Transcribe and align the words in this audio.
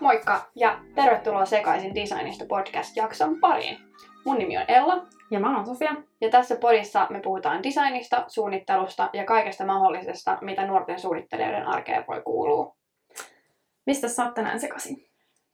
Moikka 0.00 0.50
ja 0.54 0.78
tervetuloa 0.94 1.44
Sekaisin 1.44 1.94
designista 1.94 2.44
podcast-jakson 2.48 3.40
pariin. 3.40 3.78
Mun 4.24 4.38
nimi 4.38 4.56
on 4.56 4.64
Ella 4.68 5.06
Ja 5.30 5.40
mä 5.40 5.56
oon 5.56 5.66
Sofia. 5.66 5.94
ja 6.20 6.30
tässä 6.30 6.56
podissa 6.56 7.06
me 7.10 7.20
puhutaan 7.20 7.62
designista, 7.62 8.24
suunnittelusta 8.28 9.10
ja 9.12 9.24
kaikesta 9.24 9.66
mahdollisesta, 9.66 10.38
mitä 10.40 10.66
nuorten 10.66 11.00
suunnittelijoiden 11.00 11.66
arkeen 11.66 12.04
voi 12.08 12.22
kuulua. 12.22 12.77
Mistä 13.88 14.08
sä 14.08 14.24
oot 14.24 14.34
tänään 14.34 14.60
sekaisin? 14.60 14.96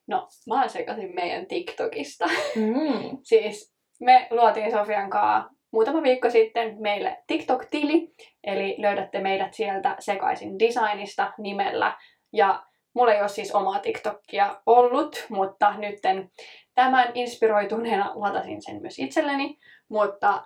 No, 0.07 0.29
mä 0.48 0.61
oon 0.61 0.71
sekaisin 0.71 1.15
meidän 1.15 1.47
TikTokista. 1.47 2.24
Mm. 2.57 3.19
Siis 3.23 3.74
me 4.01 4.27
luotiin 4.30 4.70
Sofian 4.70 5.10
kanssa 5.10 5.51
muutama 5.73 6.02
viikko 6.02 6.30
sitten 6.30 6.77
meille 6.80 7.23
TikTok-tili, 7.27 8.15
eli 8.45 8.74
löydätte 8.79 9.20
meidät 9.20 9.55
sieltä 9.55 9.97
sekaisin 9.98 10.59
designista 10.59 11.33
nimellä. 11.38 11.97
Ja 12.33 12.62
mulla 12.95 13.12
ei 13.12 13.20
ole 13.20 13.29
siis 13.29 13.55
omaa 13.55 13.79
TikTokia 13.79 14.62
ollut, 14.66 15.27
mutta 15.29 15.79
nytten 15.79 16.30
tämän 16.74 17.10
inspiroituneena 17.15 18.12
latasin 18.15 18.62
sen 18.62 18.80
myös 18.80 18.98
itselleni. 18.98 19.59
Mutta 19.88 20.45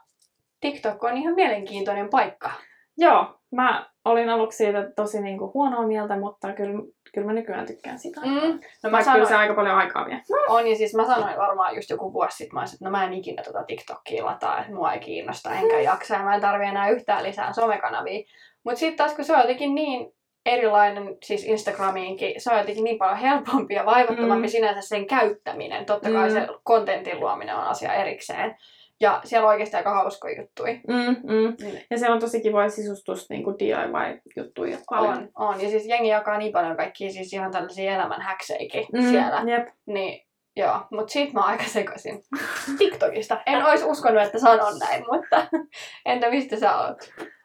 TikTok 0.61 1.05
on 1.05 1.17
ihan 1.17 1.35
mielenkiintoinen 1.35 2.09
paikka. 2.11 2.51
Joo, 2.99 3.27
mä 3.53 3.87
olin 4.05 4.29
aluksi 4.31 4.57
siitä 4.57 4.91
tosi 4.97 5.21
niinku 5.21 5.51
huonoa 5.55 5.87
mieltä, 5.87 6.17
mutta 6.17 6.53
kyllä, 6.53 6.83
kyllä 7.15 7.27
mä 7.27 7.33
nykyään 7.33 7.67
tykkään 7.67 7.99
sitä. 7.99 8.21
Mm. 8.21 8.31
No 8.33 8.41
mä 8.41 8.51
Vaikka 8.53 8.81
kyllä 8.83 9.03
sanoin, 9.05 9.27
se 9.27 9.35
aika 9.37 9.55
paljon 9.55 9.77
aikaa 9.77 10.07
vie. 10.07 10.21
on 10.49 10.67
ja 10.67 10.77
siis 10.77 10.95
mä 10.95 11.05
sanoin 11.05 11.39
varmaan 11.39 11.75
just 11.77 11.91
joku 11.91 12.13
vuosi 12.13 12.37
sitten, 12.37 12.55
mä 12.55 12.61
olisin, 12.61 12.75
että 12.77 12.85
no 12.85 12.91
mä 12.91 13.05
en 13.05 13.13
ikinä 13.15 13.43
tota 13.43 13.65
TikTokia 13.65 14.25
lataa, 14.25 14.61
että 14.61 14.73
mua 14.75 14.93
ei 14.93 15.01
kiinnosta 15.01 15.51
enkä 15.55 15.81
jaksa 15.81 16.15
ja 16.15 16.23
mä 16.23 16.35
en 16.35 16.41
tarvi 16.41 16.65
enää 16.65 16.89
yhtään 16.89 17.23
lisää 17.25 17.53
somekanavia. 17.53 18.25
Mutta 18.65 18.79
sitten 18.81 18.97
taas 18.97 19.15
kun 19.15 19.25
se 19.25 19.33
on 19.35 19.41
jotenkin 19.41 19.75
niin 19.75 20.13
erilainen, 20.47 21.17
siis 21.25 21.45
Instagramiinkin, 21.45 22.41
se 22.41 22.53
on 22.53 22.59
jotenkin 22.59 22.85
niin 22.85 22.99
paljon 22.99 23.17
helpompi 23.19 23.75
ja 23.75 23.87
vaivattomampi 23.87 24.47
Mm. 24.47 24.51
sinänsä 24.51 24.81
sen 24.81 25.07
käyttäminen. 25.07 25.87
Totta 25.87 26.11
kai 26.11 26.29
Mm. 26.29 26.35
se 26.35 26.47
kontentin 26.63 27.21
luominen 27.21 27.55
on 27.57 27.65
asia 27.65 27.95
erikseen. 27.95 28.57
Ja 29.01 29.21
siellä 29.25 29.47
on 29.47 29.51
oikeasti 29.51 29.77
aika 29.77 29.95
hauskoja 29.95 30.41
juttuja. 30.41 30.75
Mm, 30.89 31.17
mm. 31.33 31.45
Mm. 31.45 31.79
Ja 31.91 31.99
siellä 31.99 32.15
on 32.15 32.21
tosi 32.21 32.41
kivoja 32.41 32.69
sisustusta, 32.71 33.35
niin 33.35 33.45
kuin 33.45 33.57
DIY-juttuja 33.59 34.79
paljon. 34.91 35.19
On, 35.19 35.31
on. 35.35 35.63
Ja 35.63 35.69
siis 35.69 35.87
jengi 35.87 36.09
jakaa 36.09 36.39
niin 36.39 36.53
paljon 36.53 36.77
kaikkia 36.77 37.11
siis 37.11 37.33
ihan 37.33 37.51
tällaisia 37.51 37.95
elämän 37.95 38.21
häkseikin 38.23 38.87
Mm, 38.93 39.03
siellä. 39.11 39.43
Jep. 39.47 39.69
Niin, 39.87 40.27
joo. 40.57 40.81
Mutta 40.91 41.13
siitä 41.13 41.33
mä 41.33 41.41
aika 41.41 41.65
sekaisin. 41.65 42.23
TikTokista. 42.79 43.43
En 43.47 43.65
olisi 43.67 43.85
uskonut, 43.85 44.23
että 44.23 44.39
sanon 44.39 44.79
näin, 44.79 45.05
mutta 45.13 45.47
entä 46.07 46.31
mistä 46.31 46.57
sä 46.57 46.79
oot? 46.79 46.99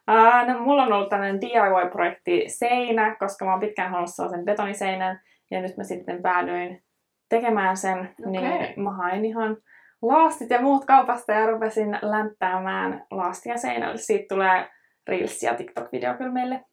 Ää, 0.07 0.53
no, 0.53 0.59
mulla 0.59 0.83
on 0.83 0.93
ollut 0.93 1.09
tämmöinen 1.09 1.41
DIY-projekti 1.41 2.43
seinä, 2.47 3.15
koska 3.19 3.45
mä 3.45 3.51
oon 3.51 3.59
pitkään 3.59 3.91
halunnut 3.91 4.15
sellaisen 4.15 4.45
betoniseinän. 4.45 5.21
Ja 5.51 5.61
nyt 5.61 5.77
mä 5.77 5.83
sitten 5.83 6.21
päädyin 6.21 6.83
tekemään 7.29 7.77
sen, 7.77 7.99
Okei. 7.99 8.41
niin 8.41 8.81
mä 8.83 8.91
hain 8.91 9.25
ihan 9.25 9.57
laastit 10.03 10.49
ja 10.49 10.61
muut 10.61 10.85
kaupasta 10.85 11.31
ja 11.31 11.47
rupesin 11.47 11.99
länttäämään 12.01 13.05
laastia 13.11 13.57
seinälle. 13.57 13.97
Siitä 13.97 14.35
tulee 14.35 14.69
Reels 15.07 15.43
ja 15.43 15.53
TikTok-video 15.53 16.17
kyllä 16.17 16.31
meille 16.31 16.65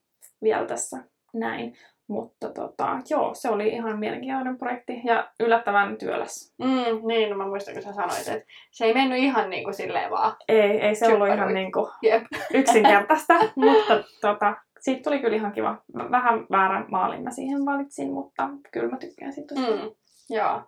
vielä 0.43 0.67
tässä 0.67 1.05
näin. 1.35 1.77
Mutta 2.09 2.53
tota, 2.53 2.99
joo, 3.11 3.35
se 3.35 3.49
oli 3.49 3.69
ihan 3.69 3.99
mielenkiintoinen 3.99 4.59
projekti 4.59 5.01
ja 5.05 5.31
yllättävän 5.41 5.99
työläs. 5.99 6.55
Mm, 6.59 7.09
niin, 7.09 7.31
no 7.31 7.37
mä 7.37 7.47
muistan, 7.47 7.75
kun 7.75 7.83
sä 7.83 7.93
sanoit, 7.93 8.29
että 8.29 8.53
se 8.71 8.85
ei 8.85 8.95
mennyt 8.95 9.19
ihan 9.19 9.51
niin 9.51 9.65
kuin 9.65 9.75
silleen 9.75 10.11
vaan. 10.11 10.37
Ei, 10.49 10.81
ei 10.81 10.95
se 10.95 11.09
ollut 11.09 11.29
ihan 11.29 11.55
niinku 11.55 11.91
Jep. 12.03 12.23
yksinkertaista, 12.55 13.35
mutta 13.57 14.05
tota, 14.21 14.57
siitä 14.81 15.03
tuli 15.03 15.19
kyllä 15.19 15.37
ihan 15.37 15.53
kiva. 15.53 15.83
Vähän 15.95 16.47
väärän 16.51 16.87
maalin 16.91 17.23
mä 17.23 17.31
siihen 17.31 17.67
valitsin, 17.67 18.13
mutta 18.13 18.49
kyllä 18.73 18.89
mä 18.89 18.97
tykkään 18.97 19.33
siitä. 19.33 19.55
Mm, 19.55 19.91
joo. 20.31 20.63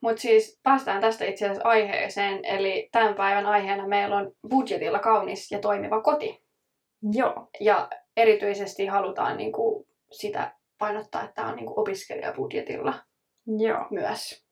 Mutta 0.00 0.22
siis 0.22 0.60
päästään 0.62 1.00
tästä 1.00 1.24
itse 1.24 1.44
asiassa 1.44 1.68
aiheeseen, 1.68 2.44
eli 2.44 2.88
tämän 2.92 3.14
päivän 3.14 3.46
aiheena 3.46 3.88
meillä 3.88 4.16
on 4.16 4.32
budjetilla 4.50 4.98
kaunis 4.98 5.52
ja 5.52 5.58
toimiva 5.58 6.02
koti. 6.02 6.42
Joo. 7.12 7.48
Ja 7.60 7.88
erityisesti 8.16 8.86
halutaan 8.86 9.36
niinku 9.36 9.86
sitä 10.12 10.52
painottaa, 10.78 11.22
että 11.22 11.34
tämä 11.34 11.48
on 11.48 11.56
niinku 11.56 11.80
opiskelijabudjetilla 11.80 12.94
Joo. 13.46 13.86
myös. 13.90 14.44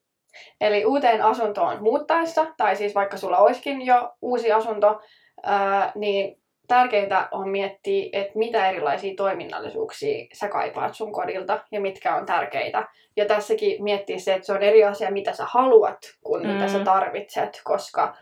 Eli 0.61 0.85
uuteen 0.85 1.23
asuntoon 1.23 1.83
muuttaessa, 1.83 2.47
tai 2.57 2.77
siis 2.77 2.95
vaikka 2.95 3.17
sulla 3.17 3.39
olisikin 3.39 3.87
jo 3.87 4.13
uusi 4.23 4.53
asunto, 4.53 5.01
ää, 5.43 5.93
niin 5.95 6.43
tärkeintä 6.69 7.29
on 7.31 7.49
miettiä, 7.49 8.09
että 8.13 8.39
mitä 8.39 8.71
erilaisia 8.71 9.15
toiminnallisuuksia 9.17 10.27
sä 10.33 10.49
kaipaat 10.49 10.95
sun 10.95 11.13
kodilta 11.13 11.65
ja 11.73 11.81
mitkä 11.81 12.17
on 12.17 12.27
tärkeitä. 12.27 12.89
Ja 13.17 13.25
tässäkin 13.25 13.85
miettiä 13.85 14.19
se, 14.19 14.35
että 14.35 14.47
se 14.47 14.53
on 14.53 14.63
eri 14.63 14.85
asia, 14.85 15.11
mitä 15.11 15.33
sä 15.33 15.45
haluat, 15.49 15.99
kuin 16.25 16.47
mm. 16.47 16.53
mitä 16.53 16.69
sä 16.69 16.79
Mm. 16.79 16.85
tarvitset, 16.85 17.61
koska 17.65 18.17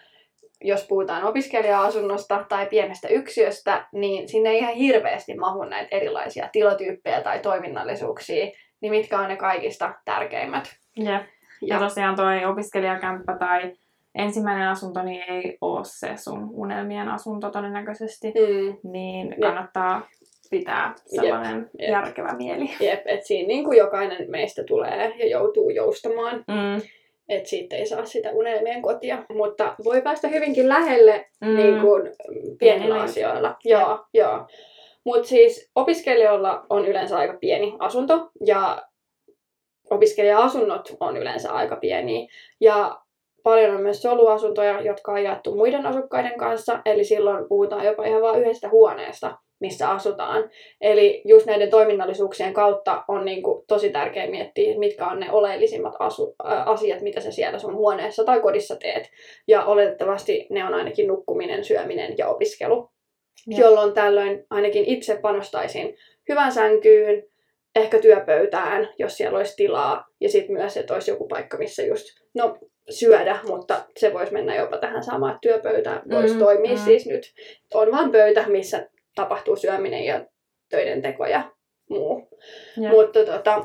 jos 0.60 0.86
puhutaan 0.88 1.24
opiskelija-asunnosta 1.24 2.44
tai 2.48 2.66
pienestä 2.66 3.08
yksiöstä, 3.08 3.86
niin 3.92 4.28
sinne 4.28 4.50
ei 4.50 4.58
ihan 4.58 4.74
hirveästi 4.74 5.34
mahu 5.34 5.64
näitä 5.64 5.96
erilaisia 5.96 6.48
tilatyyppejä 6.52 7.20
tai 7.20 7.38
toiminnallisuuksia, 7.38 8.46
niin 8.80 8.90
mitkä 8.90 9.18
on 9.18 9.28
ne 9.28 9.36
kaikista 9.36 9.94
tärkeimmät. 10.04 10.76
Jep. 10.96 11.06
Ja 11.06 11.24
Ja, 11.62 11.78
tosiaan 11.78 12.16
toi 12.16 12.44
opiskelijakämppä 12.44 13.36
tai 13.38 13.72
ensimmäinen 14.14 14.68
asunto 14.68 15.02
niin 15.02 15.22
ei 15.28 15.58
ole 15.60 15.80
se 15.84 16.12
sun 16.16 16.50
unelmien 16.52 17.08
asunto 17.08 17.50
todennäköisesti. 17.50 18.26
mm, 18.28 18.90
Niin 18.92 19.34
kannattaa 19.40 20.06
pitää 20.50 20.94
sellainen 21.06 21.70
jep. 21.78 21.90
järkevä 21.90 22.32
mieli. 22.36 22.70
jep, 22.80 23.00
että 23.06 23.26
siinä 23.26 23.46
niin 23.48 23.64
kuin 23.64 23.78
jokainen 23.78 24.30
meistä 24.30 24.64
tulee 24.64 25.14
ja 25.18 25.26
joutuu 25.28 25.70
joustamaan, 25.70 26.36
Mm. 26.48 26.82
että 27.28 27.48
siitä 27.48 27.76
ei 27.76 27.86
saa 27.86 28.04
sitä 28.04 28.30
unelmien 28.30 28.82
kotia. 28.82 29.24
Mutta 29.34 29.74
voi 29.84 30.02
päästä 30.02 30.28
hyvinkin 30.28 30.68
lähelle 30.68 31.26
Mm. 31.40 31.56
niin 31.56 31.80
kuin 31.80 32.02
pienillä 32.02 32.56
Pienillä 32.58 33.00
asioilla. 33.02 33.56
Joo, 33.64 34.04
joo. 34.14 34.46
Mutta 35.04 35.28
siis 35.28 35.70
opiskelijoilla 35.74 36.66
on 36.70 36.86
yleensä 36.86 37.16
aika 37.18 37.36
pieni 37.40 37.76
asunto 37.78 38.30
ja 38.46 38.82
opiskelija-asunnot 39.90 40.96
on 41.00 41.16
yleensä 41.16 41.52
aika 41.52 41.76
pieniä. 41.76 42.26
Ja 42.60 43.00
paljon 43.44 43.74
on 43.74 43.82
myös 43.82 44.02
soluasuntoja, 44.02 44.80
jotka 44.80 45.12
on 45.12 45.22
jaettu 45.22 45.54
muiden 45.54 45.86
asukkaiden 45.86 46.38
kanssa, 46.38 46.80
eli 46.84 47.04
silloin 47.04 47.48
puhutaan 47.48 47.84
jopa 47.84 48.04
ihan 48.04 48.22
vain 48.22 48.40
yhdestä 48.40 48.68
huoneesta, 48.68 49.38
missä 49.60 49.90
asutaan. 49.90 50.50
Eli 50.80 51.22
just 51.24 51.46
näiden 51.46 51.70
toiminnallisuuksien 51.70 52.54
kautta 52.54 53.04
on 53.08 53.24
niin 53.24 53.42
kuin 53.42 53.64
tosi 53.68 53.90
tärkeää 53.90 54.30
miettiä, 54.30 54.78
mitkä 54.78 55.06
on 55.06 55.20
ne 55.20 55.32
oleellisimmat 55.32 55.94
asu- 55.98 56.34
asiat, 56.66 57.00
mitä 57.00 57.20
sä 57.20 57.30
siellä 57.30 57.58
sun 57.58 57.74
huoneessa 57.74 58.24
tai 58.24 58.40
kodissa 58.40 58.76
teet. 58.76 59.10
Ja 59.48 59.64
oletettavasti 59.64 60.46
ne 60.50 60.64
on 60.64 60.74
ainakin 60.74 61.08
nukkuminen, 61.08 61.64
syöminen 61.64 62.14
ja 62.18 62.28
opiskelu. 62.28 62.90
Jep. 63.46 63.58
Jolloin 63.58 63.92
tällöin 63.92 64.46
ainakin 64.50 64.84
itse 64.84 65.18
panostaisin 65.22 65.96
hyvän 66.28 66.52
sänkyyn, 66.52 67.22
ehkä 67.76 67.98
työpöytään, 67.98 68.88
jos 68.98 69.16
siellä 69.16 69.38
olisi 69.38 69.56
tilaa. 69.56 70.04
Ja 70.20 70.28
sitten 70.28 70.56
myös, 70.56 70.76
että 70.76 70.94
olisi 70.94 71.10
joku 71.10 71.28
paikka, 71.28 71.58
missä 71.58 71.82
just, 71.82 72.04
no 72.34 72.58
syödä, 72.90 73.38
mutta 73.48 73.84
se 73.96 74.12
voisi 74.12 74.32
mennä 74.32 74.54
jopa 74.54 74.78
tähän 74.78 75.04
samaan, 75.04 75.34
että 75.34 75.40
työpöytä 75.40 76.02
voisi 76.10 76.34
Mm, 76.34 76.40
toimia 76.40 76.72
mm. 76.72 76.78
siis 76.78 77.06
nyt. 77.06 77.34
On 77.74 77.92
vaan 77.92 78.12
pöytä, 78.12 78.44
missä 78.48 78.88
tapahtuu 79.14 79.56
syöminen 79.56 80.04
ja 80.04 80.26
töiden 80.68 81.02
teko 81.02 81.26
ja 81.26 81.50
muu. 81.90 82.28
Jep. 82.80 82.90
Mutta 82.90 83.24
tota, 83.24 83.64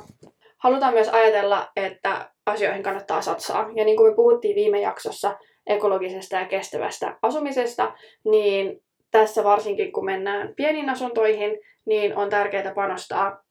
halutaan 0.57 0.93
myös 0.93 1.09
ajatella, 1.09 1.67
että 1.75 2.31
asioihin 2.45 2.83
kannattaa 2.83 3.21
satsaa. 3.21 3.69
Ja 3.75 3.85
niin 3.85 3.97
kuin 3.97 4.11
me 4.11 4.15
puhuttiin 4.15 4.55
viime 4.55 4.81
jaksossa 4.81 5.37
ekologisesta 5.67 6.35
ja 6.35 6.45
kestävästä 6.45 7.17
asumisesta, 7.21 7.93
niin 8.23 8.81
tässä 9.11 9.43
varsinkin 9.43 9.91
kun 9.91 10.05
mennään 10.05 10.55
pieniin 10.55 10.89
asuntoihin, 10.89 11.59
niin 11.85 12.15
on 12.15 12.29
tärkeää 12.29 12.73
panostaa 12.75 13.43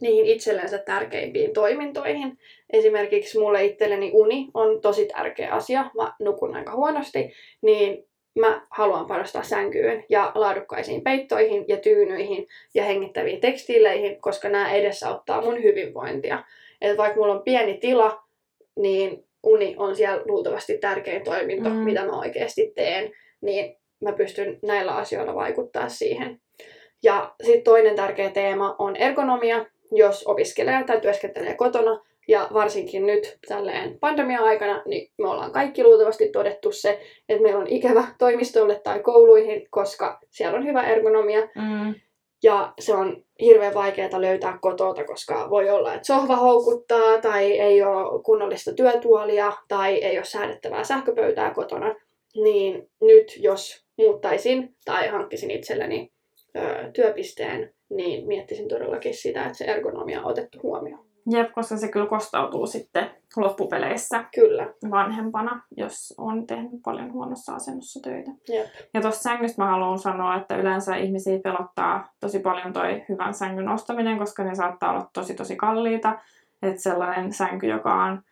niihin 0.00 0.26
itsellensä 0.26 0.78
tärkeimpiin 0.78 1.52
toimintoihin. 1.52 2.38
Esimerkiksi 2.72 3.38
mulle 3.38 3.64
itselleni 3.64 4.10
uni 4.14 4.48
on 4.54 4.80
tosi 4.80 5.06
tärkeä 5.06 5.52
asia. 5.52 5.90
Mä 5.96 6.12
nukun 6.20 6.56
aika 6.56 6.72
huonosti, 6.74 7.32
niin 7.62 8.04
mä 8.38 8.66
haluan 8.70 9.06
panostaa 9.06 9.42
sänkyyn 9.42 10.04
ja 10.08 10.32
laadukkaisiin 10.34 11.02
peittoihin 11.02 11.64
ja 11.68 11.76
tyynyihin 11.76 12.48
ja 12.74 12.84
hengittäviin 12.84 13.40
tekstiileihin, 13.40 14.20
koska 14.20 14.48
nämä 14.48 14.72
edesauttaa 14.72 15.40
mun 15.42 15.62
hyvinvointia. 15.62 16.44
Et 16.80 16.96
vaikka 16.96 17.20
mulla 17.20 17.34
on 17.34 17.42
pieni 17.42 17.78
tila, 17.78 18.22
niin 18.76 19.24
uni 19.42 19.74
on 19.78 19.96
siellä 19.96 20.22
luultavasti 20.24 20.78
tärkein 20.78 21.24
toiminto, 21.24 21.68
Mm. 21.68 21.74
mm. 21.76 21.82
mitä 21.82 22.04
mä 22.04 22.18
oikeasti 22.18 22.72
teen, 22.74 23.12
niin 23.40 23.76
mä 24.00 24.12
pystyn 24.12 24.58
näillä 24.62 24.96
asioilla 24.96 25.34
vaikuttaa 25.34 25.88
siihen. 25.88 26.40
Ja 27.02 27.34
sitten 27.42 27.62
toinen 27.62 27.96
tärkeä 27.96 28.30
teema 28.30 28.76
on 28.78 28.96
ergonomia. 28.96 29.66
Jos 29.92 30.26
opiskelee 30.26 30.84
tai 30.84 31.00
työskentelee 31.00 31.54
kotona, 31.54 32.00
Ja 32.28 32.48
varsinkin 32.52 33.06
nyt 33.06 33.38
tälleen 33.48 33.98
pandemia-aikana, 33.98 34.82
niin 34.86 35.10
me 35.18 35.28
ollaan 35.28 35.52
kaikki 35.52 35.84
luultavasti 35.84 36.28
todettu 36.28 36.72
se, 36.72 37.00
että 37.28 37.42
meillä 37.42 37.60
on 37.60 37.66
ikävä 37.66 38.04
toimistolle 38.18 38.80
tai 38.84 39.00
kouluihin, 39.00 39.66
koska 39.70 40.18
siellä 40.30 40.58
on 40.58 40.66
hyvä 40.66 40.82
ergonomia. 40.82 41.40
Mm. 41.40 41.94
Ja 42.42 42.72
se 42.78 42.94
on 42.94 43.24
hirveän 43.40 43.74
vaikeaa 43.74 44.20
löytää 44.20 44.58
kotota, 44.60 45.04
koska 45.04 45.50
voi 45.50 45.70
olla, 45.70 45.94
että 45.94 46.06
sohva 46.06 46.36
houkuttaa, 46.36 47.20
tai 47.20 47.58
ei 47.58 47.82
ole 47.82 48.22
kunnollista 48.22 48.72
työtuolia, 48.72 49.52
tai 49.68 49.94
ei 49.94 50.18
ole 50.18 50.24
säädettävää 50.24 50.84
sähköpöytää 50.84 51.54
kotona. 51.54 51.94
Niin 52.34 52.90
nyt, 53.00 53.36
jos 53.36 53.84
muuttaisin 53.98 54.76
tai 54.84 55.08
hankkisin 55.08 55.50
itselleni 55.50 56.12
ö, 56.56 56.90
työpisteen, 56.92 57.74
niin 57.90 58.26
miettisin 58.26 58.68
todellakin 58.68 59.14
sitä, 59.14 59.42
että 59.42 59.58
se 59.58 59.64
ergonomia 59.64 60.20
on 60.20 60.26
otettu 60.26 60.58
huomioon. 60.62 61.06
Jep, 61.30 61.52
koska 61.52 61.76
se 61.76 61.88
kyllä 61.88 62.06
kostautuu 62.06 62.66
sitten 62.66 63.10
loppupeleissä 63.36 64.24
Kyllä. 64.34 64.66
vanhempana, 64.90 65.62
jos 65.76 66.14
on 66.18 66.46
tehnyt 66.46 66.80
paljon 66.84 67.12
huonossa 67.12 67.54
asennossa 67.54 68.00
töitä. 68.02 68.30
Jep. 68.48 68.66
Ja 68.94 69.00
tuosta 69.00 69.22
sängystä 69.22 69.62
mä 69.62 69.70
haluan 69.70 69.98
sanoa, 69.98 70.36
että 70.36 70.56
yleensä 70.56 70.96
ihmisiä 70.96 71.38
pelottaa 71.38 72.08
tosi 72.20 72.38
paljon 72.38 72.72
toi 72.72 73.04
hyvän 73.08 73.34
sängyn 73.34 73.68
ostaminen, 73.68 74.18
koska 74.18 74.44
ne 74.44 74.54
saattaa 74.54 74.90
olla 74.90 75.10
tosi 75.12 75.34
tosi 75.34 75.56
kalliita. 75.56 76.18
Että 76.62 76.82
sellainen 76.82 77.32
sänky, 77.32 77.66
joka 77.66 78.04
on 78.04 78.22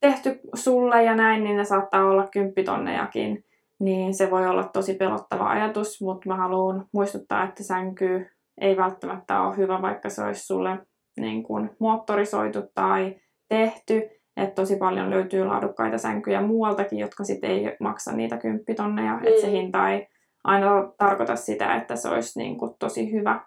tehty 0.00 0.40
sulle 0.54 1.04
ja 1.04 1.14
näin, 1.14 1.44
niin 1.44 1.56
ne 1.56 1.64
saattaa 1.64 2.04
olla 2.04 2.28
kymppitonnejakin. 2.28 3.44
Niin 3.78 4.14
se 4.14 4.30
voi 4.30 4.46
olla 4.46 4.64
tosi 4.64 4.94
pelottava 4.94 5.48
ajatus, 5.48 6.02
mutta 6.02 6.28
mä 6.28 6.36
haluan 6.36 6.86
muistuttaa, 6.92 7.44
että 7.44 7.62
sänky 7.62 8.26
ei 8.60 8.76
välttämättä 8.76 9.40
ole 9.40 9.56
hyvä, 9.56 9.82
vaikka 9.82 10.08
se 10.08 10.22
olisi 10.22 10.46
sulle 10.46 10.78
niin 11.20 11.42
kuin 11.42 11.70
moottorisoitu 11.80 12.62
tai 12.74 13.16
tehty. 13.48 14.02
Että 14.36 14.54
tosi 14.54 14.76
paljon 14.76 15.10
löytyy 15.10 15.44
laadukkaita 15.44 15.98
sänkyjä 15.98 16.42
muualtakin, 16.42 16.98
jotka 16.98 17.24
sitten 17.24 17.50
ei 17.50 17.76
maksa 17.80 18.12
niitä 18.12 18.36
kymppitonneja. 18.36 19.12
Mm. 19.12 19.26
Että 19.26 19.40
se 19.40 19.50
hinta 19.50 19.90
ei 19.90 20.08
aina 20.44 20.68
tarkoita 20.98 21.36
sitä, 21.36 21.74
että 21.74 21.96
se 21.96 22.08
olisi 22.08 22.38
niin 22.38 22.58
kuin 22.58 22.74
tosi 22.78 23.12
hyvä. 23.12 23.40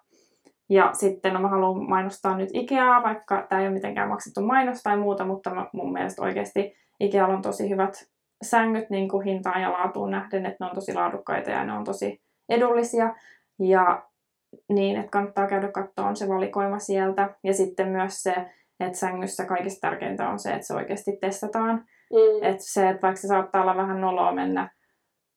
Ja 0.70 0.90
sitten 0.94 1.34
no, 1.34 1.40
mä 1.40 1.48
haluan 1.48 1.90
mainostaa 1.90 2.38
nyt 2.38 2.50
Ikeaa, 2.54 3.04
vaikka 3.04 3.46
tämä 3.50 3.62
ei 3.62 3.68
ole 3.68 3.74
mitenkään 3.74 4.10
maksettu 4.10 4.42
mainos 4.42 4.84
tai 4.84 4.98
muuta, 4.98 5.26
mutta 5.26 5.56
mä, 5.56 5.70
mun 5.74 5.94
mielestä 5.94 6.22
oikeasti 6.22 6.76
Ikealla 7.00 7.36
on 7.36 7.42
tosi 7.42 7.70
hyvät 7.70 8.08
sängyt 8.42 8.90
niin 8.90 9.10
kuin 9.10 9.26
hintaan 9.26 9.62
ja 9.62 9.72
laatuun 9.72 10.12
nähden, 10.12 10.46
että 10.46 10.64
ne 10.64 10.70
on 10.70 10.76
tosi 10.76 10.94
laadukkaita 10.94 11.52
ja 11.52 11.64
ne 11.64 11.74
on 11.74 11.84
tosi 11.84 12.22
edullisia. 12.50 13.16
Ja 13.60 14.07
niin, 14.70 14.98
että 14.98 15.10
kannattaa 15.12 15.48
käydä 15.48 15.72
katsoa 15.72 16.16
se 16.16 16.28
valikoima 16.30 16.80
sieltä. 16.80 17.30
Ja 17.44 17.54
sitten 17.54 17.88
myös 17.88 18.24
se, 18.24 18.36
että 18.80 18.98
sängyssä 18.98 19.46
kaikista 19.46 19.88
tärkeintä 19.90 20.30
on 20.30 20.40
se, 20.40 20.52
että 20.52 20.68
se 20.68 20.74
oikeasti 20.74 21.18
testataan. 21.22 21.76
Mm. 22.14 22.44
Että 22.44 22.64
se, 22.64 22.90
että 22.90 23.02
vaikka 23.02 23.22
se 23.22 23.28
saattaa 23.28 23.62
olla 23.62 23.78
vähän 23.78 24.02
noloa 24.02 24.32
mennä 24.32 24.70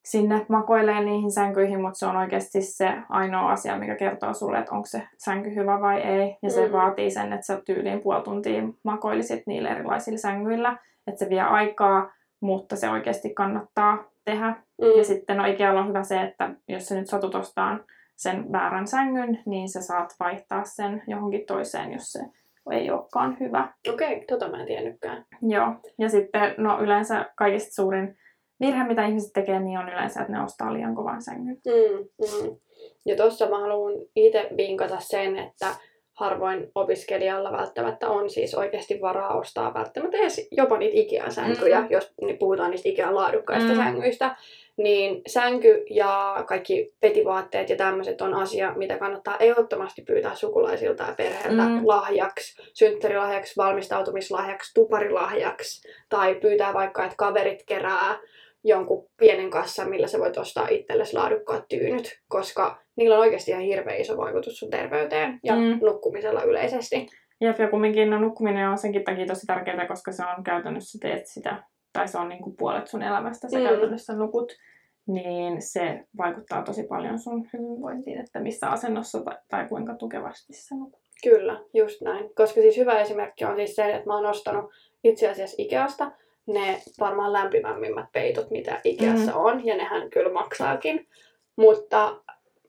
sinne 0.04 0.46
makoilee 0.48 1.04
niihin 1.04 1.30
sänkyihin, 1.30 1.80
mutta 1.80 1.98
se 1.98 2.06
on 2.06 2.16
oikeasti 2.16 2.62
se 2.62 2.92
ainoa 3.08 3.52
asia, 3.52 3.78
mikä 3.78 3.96
kertoo 3.96 4.34
sulle, 4.34 4.58
että 4.58 4.72
onko 4.72 4.86
se 4.86 5.02
sänky 5.18 5.54
hyvä 5.54 5.80
vai 5.80 6.00
ei. 6.00 6.36
Ja 6.42 6.50
se 6.50 6.66
Mm. 6.66 6.72
vaatii 6.72 7.10
sen, 7.10 7.32
että 7.32 7.46
sä 7.46 7.62
tyyliin 7.66 8.00
puoli 8.00 8.22
tuntia 8.22 8.62
makoilisit 8.84 9.42
niillä 9.46 9.70
erilaisilla 9.70 10.18
sängyillä. 10.18 10.78
Että 11.06 11.18
se 11.24 11.30
vie 11.30 11.40
aikaa, 11.40 12.12
mutta 12.40 12.76
se 12.76 12.90
oikeasti 12.90 13.34
kannattaa 13.34 14.04
tehdä. 14.24 14.46
Mm. 14.80 14.98
Ja 14.98 15.04
sitten 15.04 15.36
no 15.36 15.44
Ikealla 15.44 15.80
on 15.80 15.88
hyvä 15.88 16.02
se, 16.02 16.22
että 16.22 16.50
jos 16.68 16.88
sä 16.88 16.94
nyt 16.94 17.08
satut 17.08 17.34
ostaan 17.34 17.84
sen 18.20 18.52
väärän 18.52 18.86
sängyn, 18.86 19.42
niin 19.46 19.68
sä 19.68 19.80
saat 19.80 20.14
vaihtaa 20.20 20.64
sen 20.64 21.02
johonkin 21.06 21.46
toiseen, 21.46 21.92
jos 21.92 22.12
se 22.12 22.20
ei 22.72 22.90
olekaan 22.90 23.36
hyvä. 23.40 23.72
Okei, 23.88 24.12
okay, 24.14 24.24
tota 24.26 24.48
mä 24.48 24.60
en 24.60 24.66
tiennytkään. 24.66 25.24
Joo. 25.42 25.66
Ja 25.98 26.08
sitten 26.08 26.54
no 26.58 26.80
yleensä 26.80 27.26
kaikista 27.36 27.74
suurin 27.74 28.16
virhe, 28.60 28.84
mitä 28.84 29.06
ihmiset 29.06 29.32
tekee, 29.32 29.60
niin 29.60 29.78
on 29.78 29.88
yleensä, 29.88 30.20
että 30.20 30.32
ne 30.32 30.42
ostaa 30.42 30.72
liian 30.72 30.94
kovan 30.94 31.22
sängyn. 31.22 31.56
Mm, 31.66 31.98
mm. 31.98 32.56
Ja 33.06 33.16
tuossa 33.16 33.48
mä 33.48 33.58
haluan 33.60 33.92
itse 34.16 34.48
vinkata 34.56 35.00
sen, 35.00 35.36
että 35.38 35.66
harvoin 36.12 36.70
opiskelijalla 36.74 37.52
välttämättä 37.52 38.08
on 38.08 38.30
siis 38.30 38.54
oikeasti 38.54 38.98
varaa 39.00 39.38
ostaa 39.38 39.74
välttämättä 39.74 40.16
edes 40.16 40.48
jopa 40.50 40.78
niitä 40.78 40.96
Ikea-sänkyjä, 41.00 41.80
Mm. 41.80 41.86
jos 41.90 42.14
puhutaan 42.38 42.70
niistä 42.70 42.88
Ikean 42.88 43.14
laadukkaista 43.14 43.70
Mm. 43.72 43.76
sängyistä. 43.76 44.36
Niin 44.76 45.22
sänky 45.26 45.84
ja 45.90 46.44
kaikki 46.48 46.92
petivaatteet 47.00 47.70
ja 47.70 47.76
tämmöiset 47.76 48.20
on 48.20 48.34
asia, 48.34 48.72
mitä 48.76 48.98
kannattaa 48.98 49.36
ehdottomasti 49.40 50.02
pyytää 50.02 50.34
sukulaisilta 50.34 51.04
ja 51.04 51.14
perheeltä 51.16 51.62
Mm. 51.68 51.80
lahjaksi, 51.84 52.62
synttärilahjaksi, 52.74 53.56
valmistautumislahjaksi, 53.56 54.74
tuparilahjaksi. 54.74 55.88
Tai 56.08 56.34
pyytää 56.34 56.74
vaikka, 56.74 57.04
että 57.04 57.16
kaverit 57.18 57.62
kerää 57.66 58.18
jonkun 58.64 59.06
pienen 59.20 59.50
kassan, 59.50 59.90
millä 59.90 60.06
sä 60.06 60.18
voit 60.18 60.38
ostaa 60.38 60.68
itsellesi 60.70 61.16
laadukkaat 61.16 61.64
tyynyt, 61.68 62.18
koska 62.28 62.82
niillä 62.96 63.14
on 63.14 63.20
oikeasti 63.20 63.50
ihan 63.50 63.62
hirveän 63.64 64.00
iso 64.00 64.16
vaikutus 64.16 64.58
sun 64.58 64.70
terveyteen 64.70 65.40
ja 65.44 65.54
Mm. 65.54 65.60
mm. 65.62 65.78
nukkumisella 65.82 66.42
yleisesti. 66.42 67.06
Jep, 67.40 67.58
ja 67.58 67.68
kumminkin 67.68 68.10
no, 68.10 68.18
nukkuminen 68.18 68.68
on 68.68 68.78
senkin 68.78 69.04
takia 69.04 69.26
tosi 69.26 69.46
tärkeää, 69.46 69.86
koska 69.86 70.12
se 70.12 70.22
on 70.36 70.44
käytännössä 70.44 70.98
teet 71.02 71.26
sitä, 71.26 71.62
tai 71.92 72.08
se 72.08 72.18
on 72.18 72.28
niin 72.28 72.42
kuin 72.42 72.56
puolet 72.56 72.86
sun 72.88 73.02
elämästä, 73.02 73.48
sä 73.48 73.58
Mm. 73.58 73.64
käytännössä 73.64 74.12
nukut, 74.12 74.52
niin 75.06 75.62
se 75.62 76.04
vaikuttaa 76.18 76.62
tosi 76.62 76.82
paljon 76.82 77.18
sun 77.18 77.48
hyvinvointiin, 77.52 78.20
että 78.20 78.40
missä 78.40 78.70
asennossa 78.70 79.20
tai, 79.24 79.36
tai 79.48 79.68
kuinka 79.68 79.94
tukevasti 79.94 80.52
sä 80.52 80.74
nukut. 80.74 81.00
Kyllä, 81.22 81.60
just 81.74 82.00
näin. 82.00 82.34
Koska 82.34 82.60
siis 82.60 82.76
hyvä 82.76 83.00
esimerkki 83.00 83.44
on 83.44 83.56
siis 83.56 83.76
se, 83.76 83.90
että 83.94 84.06
mä 84.06 84.14
oon 84.16 84.26
ostanut 84.26 84.70
itse 85.04 85.28
asiassa 85.28 85.54
Ikeasta 85.58 86.12
ne 86.46 86.82
varmaan 87.00 87.32
lämpimämmimmät 87.32 88.06
peitot, 88.12 88.50
mitä 88.50 88.80
Ikeassa 88.84 89.30
Mhm. 89.30 89.40
on, 89.40 89.66
ja 89.66 89.76
nehän 89.76 90.10
kyllä 90.10 90.32
maksaakin. 90.32 91.06
Mutta 91.56 92.20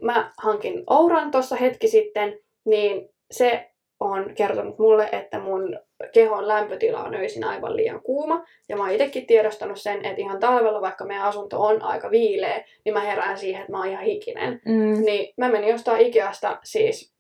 mä 0.02 0.32
hankin 0.38 0.84
Ouran 0.90 1.32
tuossa 1.32 1.56
hetki 1.56 1.88
sitten, 1.88 2.40
niin 2.66 3.10
se 3.32 3.71
on 4.01 4.33
kertonut 4.36 4.80
mulle, 4.80 5.09
että 5.12 5.39
mun 5.39 5.80
kehon 6.13 6.48
lämpötila 6.48 7.03
on 7.03 7.15
öisin 7.15 7.44
aivan 7.44 7.75
liian 7.75 8.01
kuuma. 8.01 8.45
Ja 8.69 8.77
mä 8.77 8.83
oon 8.83 8.92
itsekin 8.92 9.25
tiedostanut 9.27 9.81
sen, 9.81 10.06
että 10.06 10.21
ihan 10.21 10.39
talvella, 10.39 10.81
vaikka 10.81 11.06
meidän 11.06 11.25
asunto 11.25 11.62
on 11.62 11.81
aika 11.81 12.12
viileä, 12.12 12.63
niin 12.86 12.94
mä 12.94 13.00
herään 13.00 13.38
siihen, 13.38 13.62
että 13.62 13.71
mä 13.71 13.77
oon 13.77 13.88
ihan 13.88 14.03
hikinen. 14.03 14.62
Mm. 14.65 15.06
Niin 15.06 15.33
mä 15.38 15.50
menin 15.50 15.75
ostaa 15.75 15.98
Ikeasta 15.98 16.59
siis 16.63 17.13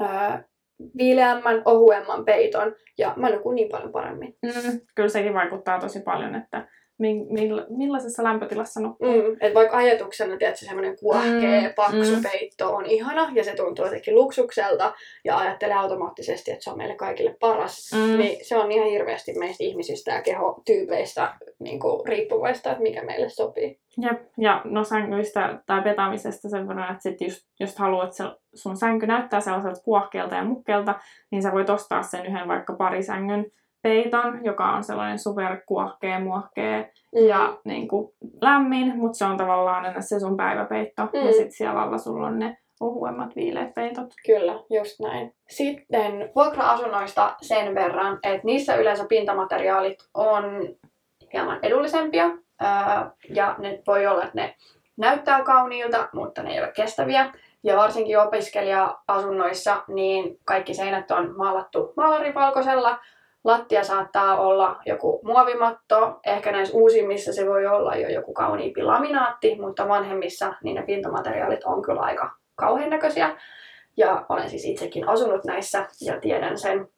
ää, 0.00 0.44
viileämmän, 0.96 1.62
ohuemman 1.64 2.24
peiton, 2.24 2.74
ja 2.98 3.12
mä 3.16 3.30
nukun 3.30 3.54
niin 3.54 3.68
paljon 3.68 3.92
paremmin. 3.92 4.36
Mm. 4.42 4.80
Kyllä 4.94 5.08
sekin 5.08 5.34
vaikuttaa 5.34 5.80
tosi 5.80 6.00
paljon, 6.00 6.34
että 6.34 6.68
milla- 7.02 7.66
millaisessa 7.68 8.24
lämpötilassa 8.24 8.80
nukkuu. 8.80 9.08
Mm, 9.08 9.36
et 9.40 9.54
vaikka 9.54 9.76
ajatuksena, 9.76 10.34
että 10.34 10.54
se 10.60 10.66
semmoinen 10.66 10.96
kuohkee, 10.98 11.60
Mm, 11.68 11.74
paksu 11.76 12.16
mm. 12.16 12.22
peitto 12.22 12.74
on 12.74 12.86
ihana, 12.86 13.30
ja 13.34 13.44
se 13.44 13.54
tuntuu 13.56 13.84
jotenkin 13.84 14.14
luksukselta, 14.14 14.92
ja 15.24 15.38
ajattelee 15.38 15.74
automaattisesti, 15.76 16.50
että 16.50 16.64
se 16.64 16.70
on 16.70 16.76
meille 16.76 16.94
kaikille 16.96 17.36
paras, 17.40 17.90
Mm. 17.94 18.18
niin 18.18 18.44
se 18.46 18.56
on 18.56 18.72
ihan 18.72 18.88
hirveästi 18.88 19.38
meistä 19.38 19.64
ihmisistä 19.64 20.10
ja 20.10 20.22
kehotyypeistä 20.22 21.34
niin 21.58 21.80
kuin, 21.80 22.06
riippuvaista, 22.06 22.70
että 22.70 22.82
mikä 22.82 23.02
meille 23.04 23.28
sopii. 23.28 23.78
Jep. 24.02 24.20
Ja 24.38 24.60
no 24.64 24.84
sängyistä 24.84 25.58
tai 25.66 25.82
petaamisesta 25.82 26.48
sen 26.48 26.68
verran, 26.68 26.90
että 26.90 27.02
sit 27.02 27.20
just, 27.20 27.46
jos 27.60 27.78
haluat, 27.78 28.04
että 28.04 28.16
se 28.16 28.24
sun 28.54 28.76
sänky 28.76 29.06
näyttää 29.06 29.40
sellaiselta 29.40 29.82
kuohkeelta 29.84 30.34
ja 30.34 30.44
mukkelta, 30.44 30.94
niin 31.30 31.42
sä 31.42 31.52
voit 31.52 31.70
ostaa 31.70 32.02
sen 32.02 32.26
yhden 32.26 32.48
vaikka 32.48 32.72
parisängyn 32.76 33.46
peiton, 33.84 34.44
joka 34.44 34.64
on 34.64 34.84
sellainen 34.84 35.18
superkuohkea, 35.18 36.20
muohkea 36.20 36.84
Mm. 37.14 37.26
ja 37.28 37.58
niin 37.64 37.88
kuin 37.88 38.12
lämmin, 38.40 38.98
mutta 38.98 39.18
se 39.18 39.24
on 39.24 39.36
tavallaan 39.36 39.84
aina 39.84 40.00
se 40.00 40.20
sun 40.20 40.36
päiväpeitto. 40.36 41.02
Mm. 41.02 41.26
Ja 41.26 41.32
sitten 41.32 41.52
siellä 41.52 41.82
alla 41.82 41.98
sulla 41.98 42.26
on 42.26 42.38
ne 42.38 42.58
ohuemmat 42.80 43.36
viileät 43.36 43.74
peitot. 43.74 44.06
Kyllä, 44.26 44.52
just 44.70 45.00
näin. 45.00 45.34
Sitten 45.48 46.30
vuokra-asunnoista 46.36 47.34
sen 47.40 47.74
verran, 47.74 48.18
että 48.22 48.40
niissä 48.44 48.74
yleensä 48.74 49.04
pintamateriaalit 49.08 49.98
on 50.14 50.44
hieman 51.32 51.58
edullisempia. 51.62 52.30
Ja 53.28 53.54
ne 53.58 53.82
voi 53.86 54.06
olla, 54.06 54.22
että 54.22 54.34
ne 54.40 54.54
näyttää 54.96 55.42
kauniilta, 55.42 56.08
mutta 56.12 56.42
ne 56.42 56.52
ei 56.52 56.60
ole 56.60 56.72
kestäviä. 56.76 57.32
Ja 57.62 57.76
varsinkin 57.76 58.18
opiskelija-asunnoissa, 58.20 59.82
niin 59.88 60.38
kaikki 60.44 60.74
seinät 60.74 61.10
on 61.10 61.36
maalattu 61.36 61.92
maalarivalkoisella. 61.96 62.98
Lattia 63.44 63.84
saattaa 63.84 64.40
olla 64.40 64.80
joku 64.86 65.20
muovimatto. 65.24 66.20
Ehkä 66.26 66.52
näissä 66.52 66.76
uusimmissa 66.76 67.32
se 67.32 67.46
voi 67.46 67.66
olla 67.66 67.96
jo 67.96 68.08
joku 68.08 68.32
kauniimpi 68.32 68.82
laminaatti, 68.82 69.60
mutta 69.60 69.88
vanhemmissa 69.88 70.54
niin 70.62 70.76
ne 70.76 70.82
pintamateriaalit 70.82 71.64
on 71.64 71.82
kyllä 71.82 72.00
aika 72.00 72.30
kauhean 72.54 72.90
näköisiä. 72.90 73.36
Ja 73.96 74.26
olen 74.28 74.50
siis 74.50 74.64
itsekin 74.64 75.08
asunut 75.08 75.44
näissä 75.44 75.86
ja 76.00 76.20
tiedän 76.20 76.58
sen. 76.58 76.88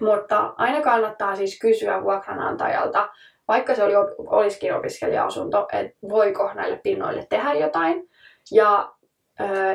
Mutta 0.00 0.54
aina 0.56 0.80
kannattaa 0.80 1.36
siis 1.36 1.60
kysyä 1.60 2.02
vuokranantajalta, 2.02 3.08
vaikka 3.48 3.74
se 3.74 3.84
oli, 3.84 3.94
olisikin 4.18 4.74
opiskelija-asunto, 4.74 5.68
että 5.72 5.96
voiko 6.08 6.54
näille 6.54 6.80
pinnoille 6.82 7.26
tehdä 7.28 7.54
jotain. 7.54 8.08
Ja 8.52 8.92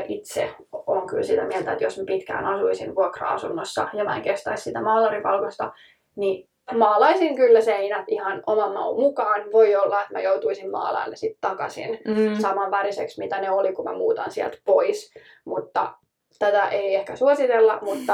itse 0.08 0.56
olen 0.72 1.08
kyllä 1.08 1.24
sitä 1.24 1.46
mieltä, 1.46 1.72
että 1.72 1.84
jos 1.84 1.98
mä 1.98 2.04
pitkään 2.08 2.46
asuisin 2.46 2.96
vuokra-asunnossa 2.96 3.88
ja 3.94 4.04
mä 4.04 4.16
en 4.16 4.22
kestäisi 4.22 4.64
sitä 4.64 4.82
maalarivalkoista, 4.82 5.72
niin 6.16 6.50
maalaisin 6.78 7.36
kyllä 7.36 7.62
seinät 7.62 8.06
ihan 8.08 8.44
oman 8.48 8.74
maun 8.74 9.00
mukaan. 9.00 9.52
Voi 9.52 9.76
olla, 9.76 10.02
että 10.02 10.14
mä 10.14 10.22
joutuisin 10.22 10.72
maalaamaan 10.72 11.10
ne 11.10 11.16
sitten 11.16 11.42
takaisin 11.42 12.00
Mm. 12.08 12.36
saman 12.42 12.72
väriseksi, 12.72 13.20
mitä 13.20 13.42
ne 13.42 13.52
oli, 13.52 13.74
kun 13.74 13.86
mä 13.86 13.94
muutan 13.98 14.32
sieltä 14.32 14.58
pois. 14.66 15.14
Mutta 15.46 15.94
tätä 16.40 16.68
ei 16.70 16.96
ehkä 16.96 17.16
suositella, 17.16 17.80
mutta, 17.82 18.14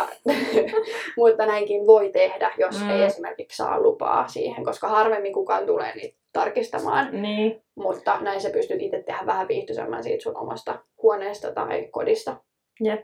mutta 1.17 1.45
näinkin 1.45 1.87
voi 1.87 2.09
tehdä, 2.09 2.51
jos 2.57 2.81
Mm. 2.83 2.89
ei 2.89 3.03
esimerkiksi 3.03 3.57
saa 3.57 3.79
lupaa 3.81 4.27
siihen, 4.27 4.63
koska 4.65 4.87
harvemmin 4.87 5.33
kukaan 5.33 5.65
tulee 5.65 5.95
niitä 5.95 6.17
tarkistamaan. 6.33 7.21
Niin. 7.21 7.61
Mutta 7.75 8.17
näin 8.21 8.41
sä 8.41 8.49
pystyt 8.49 8.81
itse 8.81 9.03
tehdä 9.03 9.25
vähän 9.25 9.47
viihtyisemmän 9.47 10.03
siitä 10.03 10.23
sun 10.23 10.37
omasta 10.37 10.79
huoneesta 11.01 11.51
tai 11.51 11.87
kodista. 11.91 12.37
Jep. 12.83 13.01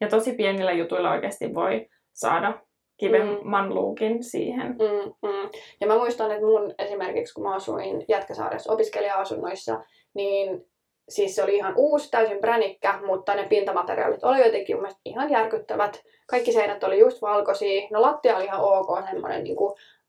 Ja 0.00 0.08
tosi 0.08 0.32
pienillä 0.32 0.72
jutuilla 0.72 1.10
oikeasti 1.10 1.54
voi 1.54 1.86
saada 2.12 2.58
kivemman 3.02 3.68
mm. 3.68 3.74
luukin 3.74 4.24
siihen. 4.24 4.66
Mm, 4.66 5.28
mm. 5.28 5.48
Ja 5.80 5.86
mä 5.86 5.96
muistan, 5.96 6.30
että 6.30 6.46
mun 6.46 6.74
esimerkiksi 6.78 7.34
kun 7.34 7.44
mä 7.44 7.54
asuin 7.54 8.04
Jätkäsaaressa 8.08 8.72
opiskelija-asunnoissa, 8.72 9.80
niin 10.14 10.66
siis 11.08 11.34
se 11.34 11.42
oli 11.42 11.56
ihan 11.56 11.74
uusi, 11.76 12.10
täysin 12.10 12.38
pränikkä, 12.38 13.00
mutta 13.06 13.34
ne 13.34 13.46
pintamateriaalit 13.48 14.24
oli 14.24 14.38
jotenkin 14.38 14.76
mun 14.76 14.88
ihan 15.04 15.30
järkyttävät. 15.30 16.02
Kaikki 16.26 16.52
seinät 16.52 16.84
oli 16.84 16.98
just 16.98 17.22
valkoisia. 17.22 17.88
No 17.90 18.02
lattia 18.02 18.36
oli 18.36 18.44
ihan 18.44 18.60
ok, 18.60 19.06
semmoinen 19.10 19.44
niin 19.44 19.56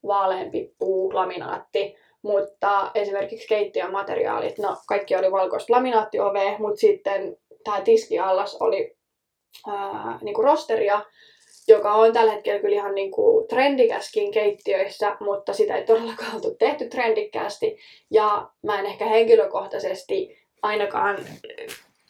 vaaleampi 0.08 0.76
puulaminaatti. 0.80 1.96
Mutta 2.22 2.92
esimerkiksi 2.96 3.48
keittiön 3.48 3.92
materiaalit, 3.92 4.58
no 4.58 4.78
kaikki 4.88 5.16
oli 5.16 5.32
valkoista 5.32 5.74
laminaattiovea, 5.74 6.58
mutta 6.60 6.80
sitten 6.80 7.38
tämä 7.64 7.82
tiskiallas 7.82 8.58
oli 8.60 8.96
ää, 9.68 10.20
niin 10.22 10.36
kuin 10.36 10.46
rosteria, 10.46 11.02
joka 11.67 11.93
on 11.93 12.13
tällä 12.13 12.32
hetkellä 12.32 12.60
kyllä 12.62 12.75
ihan 12.75 12.96
niin 12.96 13.12
kuin 13.12 13.48
trendikäskin 13.48 14.32
keittiöissä, 14.32 15.17
mutta 15.20 15.53
sitä 15.53 15.75
ei 15.75 15.84
todellakaan 15.86 16.36
oltu 16.36 16.55
tehty 16.55 16.88
trendikkäästi. 16.89 17.77
Ja 18.12 18.50
mä 18.63 18.79
en 18.79 18.86
ehkä 18.86 19.05
henkilökohtaisesti 19.05 20.38
ainakaan 20.62 21.17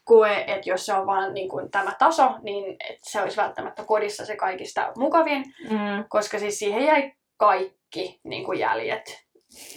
koe, 0.03 0.37
että 0.47 0.69
jos 0.69 0.85
se 0.85 0.93
on 0.93 1.07
vaan 1.07 1.33
niin 1.33 1.49
kuin 1.49 1.71
tämä 1.71 1.95
taso, 1.99 2.29
niin 2.41 2.75
että 2.89 3.09
se 3.09 3.21
olisi 3.21 3.37
välttämättä 3.37 3.83
kodissa 3.83 4.25
se 4.25 4.35
kaikista 4.35 4.91
mukavin, 4.97 5.43
Mm. 5.69 6.05
koska 6.09 6.39
siis 6.39 6.59
siihen 6.59 6.85
jäi 6.85 7.11
kaikki 7.37 8.19
niin 8.23 8.45
kuin 8.45 8.59
jäljet. 8.59 9.23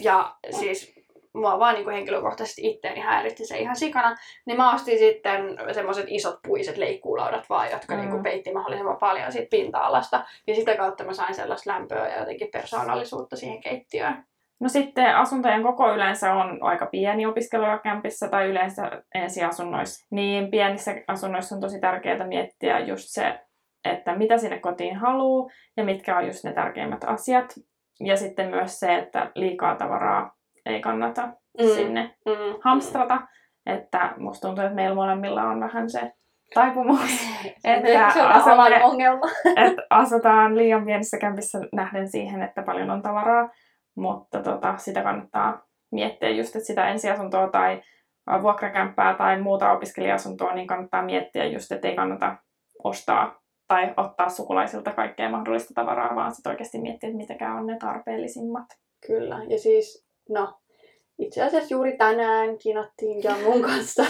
Ja 0.01 0.35
siis 0.61 0.96
mua 1.37 1.59
vaan 1.59 1.75
niin 1.75 1.85
kuin 1.85 1.97
henkilökohtaisesti 1.97 2.69
itteeni 2.69 3.01
häiritti 3.01 3.47
se 3.47 3.59
ihan 3.59 3.77
sikana. 3.77 4.15
Niin 4.47 4.57
mä 4.57 4.75
ostin 4.75 4.99
sitten 4.99 5.41
semmoiset 5.73 6.05
isot 6.09 6.39
puiset 6.47 6.77
leikkuulaudat 6.77 7.51
vaan, 7.51 7.71
jotka 7.71 7.95
Mm. 7.95 8.01
niin 8.01 8.11
kuin 8.11 8.23
peitti 8.23 8.53
mahdollisimman 8.53 8.97
paljon 8.97 9.33
siitä 9.33 9.49
pinta-alasta. 9.51 10.25
Ja 10.47 10.55
sitä 10.55 10.77
kautta 10.77 11.05
mä 11.05 11.13
sain 11.13 11.35
sellaista 11.35 11.71
lämpöä 11.71 12.09
ja 12.09 12.19
jotenkin 12.19 12.49
persoonallisuutta 12.53 13.37
siihen 13.37 13.61
keittiöön. 13.61 14.25
No 14.61 14.69
sitten 14.69 15.17
asuntojen 15.17 15.63
koko 15.63 15.95
yleensä 15.95 16.33
on 16.33 16.59
aika 16.63 16.87
pieni 16.87 17.27
opiskelijakämpissä 17.27 18.29
tai 18.29 18.49
yleensä 18.49 19.03
ensiasunnoissa. 19.15 20.07
Niin 20.11 20.51
pienissä 20.51 20.95
asunnoissa 21.09 21.55
on 21.55 21.61
tosi 21.61 21.81
tärkeää 21.81 22.27
miettiä 22.27 22.79
just 22.79 23.05
se, 23.07 23.41
että 23.85 24.17
mitä 24.17 24.39
sinne 24.39 24.59
kotiin 24.59 24.97
haluaa 24.97 25.51
ja 25.77 25.85
mitkä 25.85 26.17
on 26.19 26.27
just 26.27 26.45
ne 26.45 26.53
tärkeimmät 26.53 27.05
asiat. 27.05 27.55
Ja 28.01 28.17
sitten 28.17 28.51
myös 28.51 28.81
se, 28.81 28.95
että 28.95 29.31
liikaa 29.35 29.77
tavaraa 29.77 30.36
ei 30.67 30.81
kannata 30.81 31.27
mm. 31.27 31.67
sinne 31.75 32.15
Mm. 32.27 32.59
hamstrata. 32.65 33.19
Että 33.67 34.15
musta 34.17 34.47
tuntuu, 34.47 34.65
että 34.65 34.75
meillä 34.75 34.95
molemmilla 34.95 35.43
on 35.43 35.61
vähän 35.61 35.91
se 35.91 36.13
taipumus, 36.55 37.01
Että 37.65 37.89
että 37.89 38.13
se 38.13 38.23
on 38.23 38.33
asumme- 38.33 38.85
ongelma. 38.85 39.27
että 39.67 39.83
asutaan 39.91 40.57
liian 40.59 40.85
pienissä 40.85 41.19
kämpissä 41.19 41.59
nähden 41.73 42.09
siihen, 42.09 42.43
että 42.43 42.63
paljon 42.63 42.91
on 42.91 43.03
tavaraa, 43.03 43.49
mutta 43.97 44.43
tota, 44.43 44.77
sitä 44.77 45.03
kannattaa 45.03 45.63
miettiä 45.93 46.31
just, 46.31 46.57
että 46.57 46.67
sitä 46.67 46.89
ensiasuntoa 46.89 47.49
tai 47.49 47.83
vuokrakämppää 48.43 49.15
tai 49.15 49.41
muuta 49.41 49.73
opiskelija-asuntoa, 49.73 50.55
niin 50.55 50.67
kannattaa 50.67 51.03
miettiä 51.03 51.45
just, 51.45 51.73
että 51.73 51.89
ei 51.89 51.97
kannata 51.97 52.37
ostaa 52.85 53.41
tai 53.69 53.95
ottaa 53.97 54.29
sukulaisilta 54.29 54.93
kaikkea 54.93 55.31
mahdollista 55.31 55.75
tavaraa, 55.75 56.15
vaan 56.17 56.35
sitten 56.35 56.51
oikeasti 56.51 56.81
miettiä, 56.81 57.09
että 57.09 57.17
mitkä 57.17 57.55
on 57.55 57.67
ne 57.67 57.77
tarpeellisimmat. 57.81 58.67
Kyllä, 59.07 59.41
ja 59.49 59.59
siis, 59.59 60.06
no, 60.29 60.55
itse 61.19 61.43
asiassa 61.43 61.75
juuri 61.75 61.97
tänään 61.97 62.59
kinattiin 62.59 63.23
Jammun 63.23 63.63
kanssa 63.63 64.05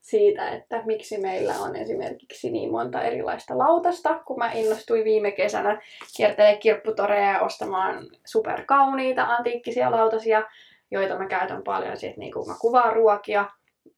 siitä, 0.00 0.48
että 0.48 0.82
miksi 0.86 1.18
meillä 1.18 1.54
on 1.54 1.76
esimerkiksi 1.76 2.50
niin 2.50 2.70
monta 2.70 3.02
erilaista 3.02 3.58
lautasta, 3.58 4.18
kun 4.26 4.38
mä 4.38 4.52
innostuin 4.52 5.04
viime 5.04 5.30
kesänä 5.30 5.82
kiertelee 6.16 6.56
kirpputoreja 6.56 7.32
ja 7.32 7.40
ostamaan 7.40 8.06
superkauniita 8.26 9.24
antiikkisia 9.24 9.90
lautasia, 9.90 10.42
joita 10.90 11.18
mä 11.18 11.26
käytän 11.26 11.62
paljon 11.62 11.96
sit, 11.96 12.16
niin 12.16 12.32
kun 12.32 12.48
mä 12.48 12.54
kuvaan 12.60 12.92
ruokia. 12.92 13.50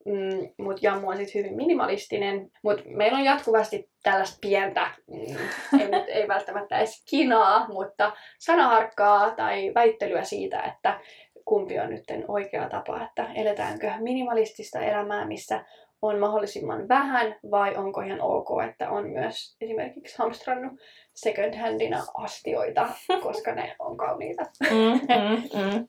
Mm, 0.07 0.65
mutta 0.65 0.87
Jammu 0.87 1.09
on 1.09 1.17
sitten 1.17 1.45
hyvin 1.45 1.57
minimalistinen. 1.57 2.51
Mutta 2.63 2.85
meillä 2.87 3.19
on 3.19 3.25
jatkuvasti 3.25 3.91
tällaista 4.03 4.39
pientä, 4.41 4.91
mm, 5.07 5.37
ei, 5.81 5.89
nyt, 5.91 6.05
ei 6.09 6.29
välttämättä 6.29 6.79
edes 6.79 7.03
kinaa, 7.11 7.69
mutta 7.69 8.13
sanaharkkaa 8.39 9.31
tai 9.31 9.73
väittelyä 9.75 10.25
siitä, 10.25 10.63
että 10.63 11.01
kumpi 11.45 11.81
on 11.81 11.91
nyt 11.91 12.05
oikea 12.29 12.69
tapa, 12.69 13.05
että 13.05 13.27
eletäänkö 13.35 13.93
minimalistista 13.99 14.81
elämää, 14.81 15.27
missä 15.27 15.65
on 16.03 16.19
mahdollisimman 16.19 16.89
vähän, 16.89 17.37
vai 17.51 17.77
onko 17.77 18.01
ihan 18.01 18.21
ok, 18.21 18.49
että 18.69 18.91
on 18.91 19.11
myös 19.11 19.57
esimerkiksi 19.61 20.19
hamstrannut 20.19 20.73
second 21.15 21.55
handina 21.55 21.99
astioita, 22.15 22.89
koska 23.23 23.55
ne 23.55 23.77
on 23.79 23.97
kauniita. 23.97 24.43
Mm, 24.71 25.01
mm, 25.01 25.63
mm. 25.63 25.89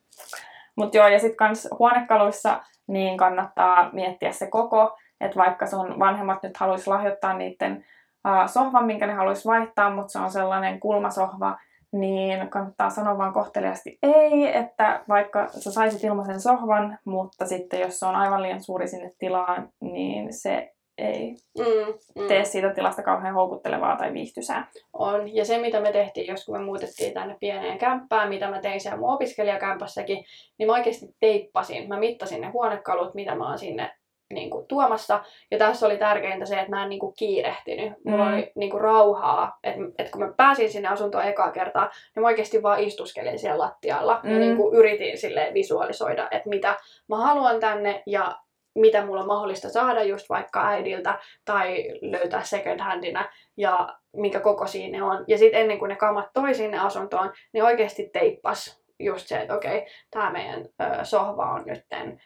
Mutta 0.76 0.98
joo, 0.98 1.08
ja 1.08 1.20
sitten 1.20 1.38
kans 1.38 1.68
huonekaluissa 1.80 2.62
niin 2.88 3.18
kannattaa 3.18 3.90
miettiä 3.94 4.32
se 4.32 4.48
koko, 4.48 4.98
että 5.22 5.40
vaikka 5.40 5.66
sun 5.66 6.00
vanhemmat 6.00 6.44
nyt 6.44 6.58
haluaisi 6.58 6.90
lahjoittaa 6.90 7.34
niiden 7.34 7.86
uh, 8.28 8.50
sohvan, 8.50 8.86
minkä 8.86 9.08
ne 9.08 9.14
haluaisi 9.14 9.48
vaihtaa, 9.48 9.96
mutta 9.96 10.12
se 10.12 10.20
on 10.20 10.32
sellainen 10.32 10.80
kulmasohva, 10.80 11.58
niin 11.94 12.50
kannattaa 12.50 12.90
sanoa 12.90 13.18
vaan 13.18 13.34
kohteliasti 13.34 14.00
ei, 14.04 14.58
että 14.58 15.04
vaikka 15.10 15.48
sä 15.48 15.72
saisit 15.72 16.04
ilmaisen 16.04 16.42
sohvan, 16.42 16.98
mutta 17.06 17.46
sitten 17.46 17.80
jos 17.80 18.00
se 18.00 18.06
on 18.06 18.16
aivan 18.16 18.44
liian 18.44 18.64
suuri 18.64 18.88
sinne 18.88 19.12
tilaan, 19.20 19.70
niin 19.82 20.34
se 20.34 20.74
ei 20.98 21.36
Mm, 21.58 21.94
mm. 22.22 22.28
tee 22.28 22.46
siitä 22.46 22.74
tilasta 22.74 23.04
kauhean 23.04 23.34
houkuttelevaa 23.34 23.96
tai 23.96 24.14
viihtysää. 24.14 24.68
On. 24.94 25.36
Ja 25.36 25.46
se, 25.46 25.58
mitä 25.58 25.80
me 25.80 25.92
tehtiin, 25.92 26.28
jos 26.28 26.46
kun 26.46 26.58
me 26.58 26.66
muutettiin 26.66 27.14
tänne 27.14 27.38
pieneen 27.40 27.78
kämppään, 27.78 28.30
mitä 28.30 28.50
mä 28.50 28.62
tein 28.62 28.82
siellä 28.82 29.00
mun 29.00 29.14
opiskelijakämpässäkin, 29.14 30.26
niin 30.58 30.68
mä 30.68 30.74
oikeasti 30.74 31.06
teippasin. 31.20 31.88
Mä 31.88 32.00
mittasin 32.00 32.42
ne 32.42 32.50
huonekalut, 32.50 33.14
mitä 33.14 33.36
mä 33.36 33.50
oon 33.50 33.60
sinne 33.60 33.92
niin 34.34 34.50
kuin, 34.50 34.68
tuomassa. 34.68 35.24
Ja 35.52 35.58
tässä 35.58 35.86
oli 35.86 35.98
tärkeintä 35.98 36.46
se, 36.46 36.56
että 36.60 36.70
mä 36.70 36.84
en 36.84 36.90
niin 36.90 37.00
kuin, 37.00 37.14
kiirehtinyt. 37.18 37.94
Mulla 38.06 38.26
Mm. 38.26 38.34
oli 38.34 38.52
niin 38.56 38.72
kuin, 38.72 38.82
rauhaa. 38.82 39.60
Että 39.64 39.82
et 39.98 40.12
kun 40.12 40.22
mä 40.22 40.34
pääsin 40.38 40.72
sinne 40.72 40.88
asuntoon 40.90 41.24
ekaa 41.26 41.52
kertaa, 41.52 41.90
niin 42.16 42.22
mä 42.22 42.28
oikeasti 42.28 42.64
vaan 42.64 42.80
istuskelin 42.80 43.40
siellä 43.40 43.64
lattialla. 43.64 44.20
Ja 44.24 44.30
Mm. 44.30 44.40
niin 44.40 44.58
kuin, 44.58 44.76
yritin 44.76 45.18
silleen 45.18 45.54
visualisoida, 45.54 46.28
että 46.32 46.50
mitä 46.50 46.76
mä 47.10 47.18
haluan 47.18 47.60
tänne 47.60 48.04
ja 48.06 48.36
mitä 48.76 49.06
mulla 49.06 49.22
on 49.22 49.28
mahdollista 49.28 49.70
saada 49.70 50.04
just 50.04 50.30
vaikka 50.30 50.68
äidiltä 50.68 51.20
tai 51.46 51.86
löytää 52.02 52.44
second 52.44 52.80
handina 52.80 53.30
ja 53.58 53.90
minkä 54.16 54.40
kokoisia 54.40 54.90
ne 54.92 55.04
on. 55.04 55.24
Ja 55.28 55.38
sitten 55.38 55.62
ennen 55.62 55.80
kuin 55.80 55.90
ne 55.90 55.96
kamat 55.96 56.26
toi 56.34 56.54
sinne 56.54 56.80
asuntoon, 56.80 57.32
niin 57.54 57.64
oikeasti 57.64 58.10
teippas 58.14 58.84
just 59.00 59.28
se, 59.28 59.38
että 59.38 59.56
okei, 59.56 59.86
tämä 60.12 60.32
meidän 60.32 60.66
ö, 60.82 61.06
sohva 61.06 61.52
on 61.52 61.64
nytten 61.66 62.22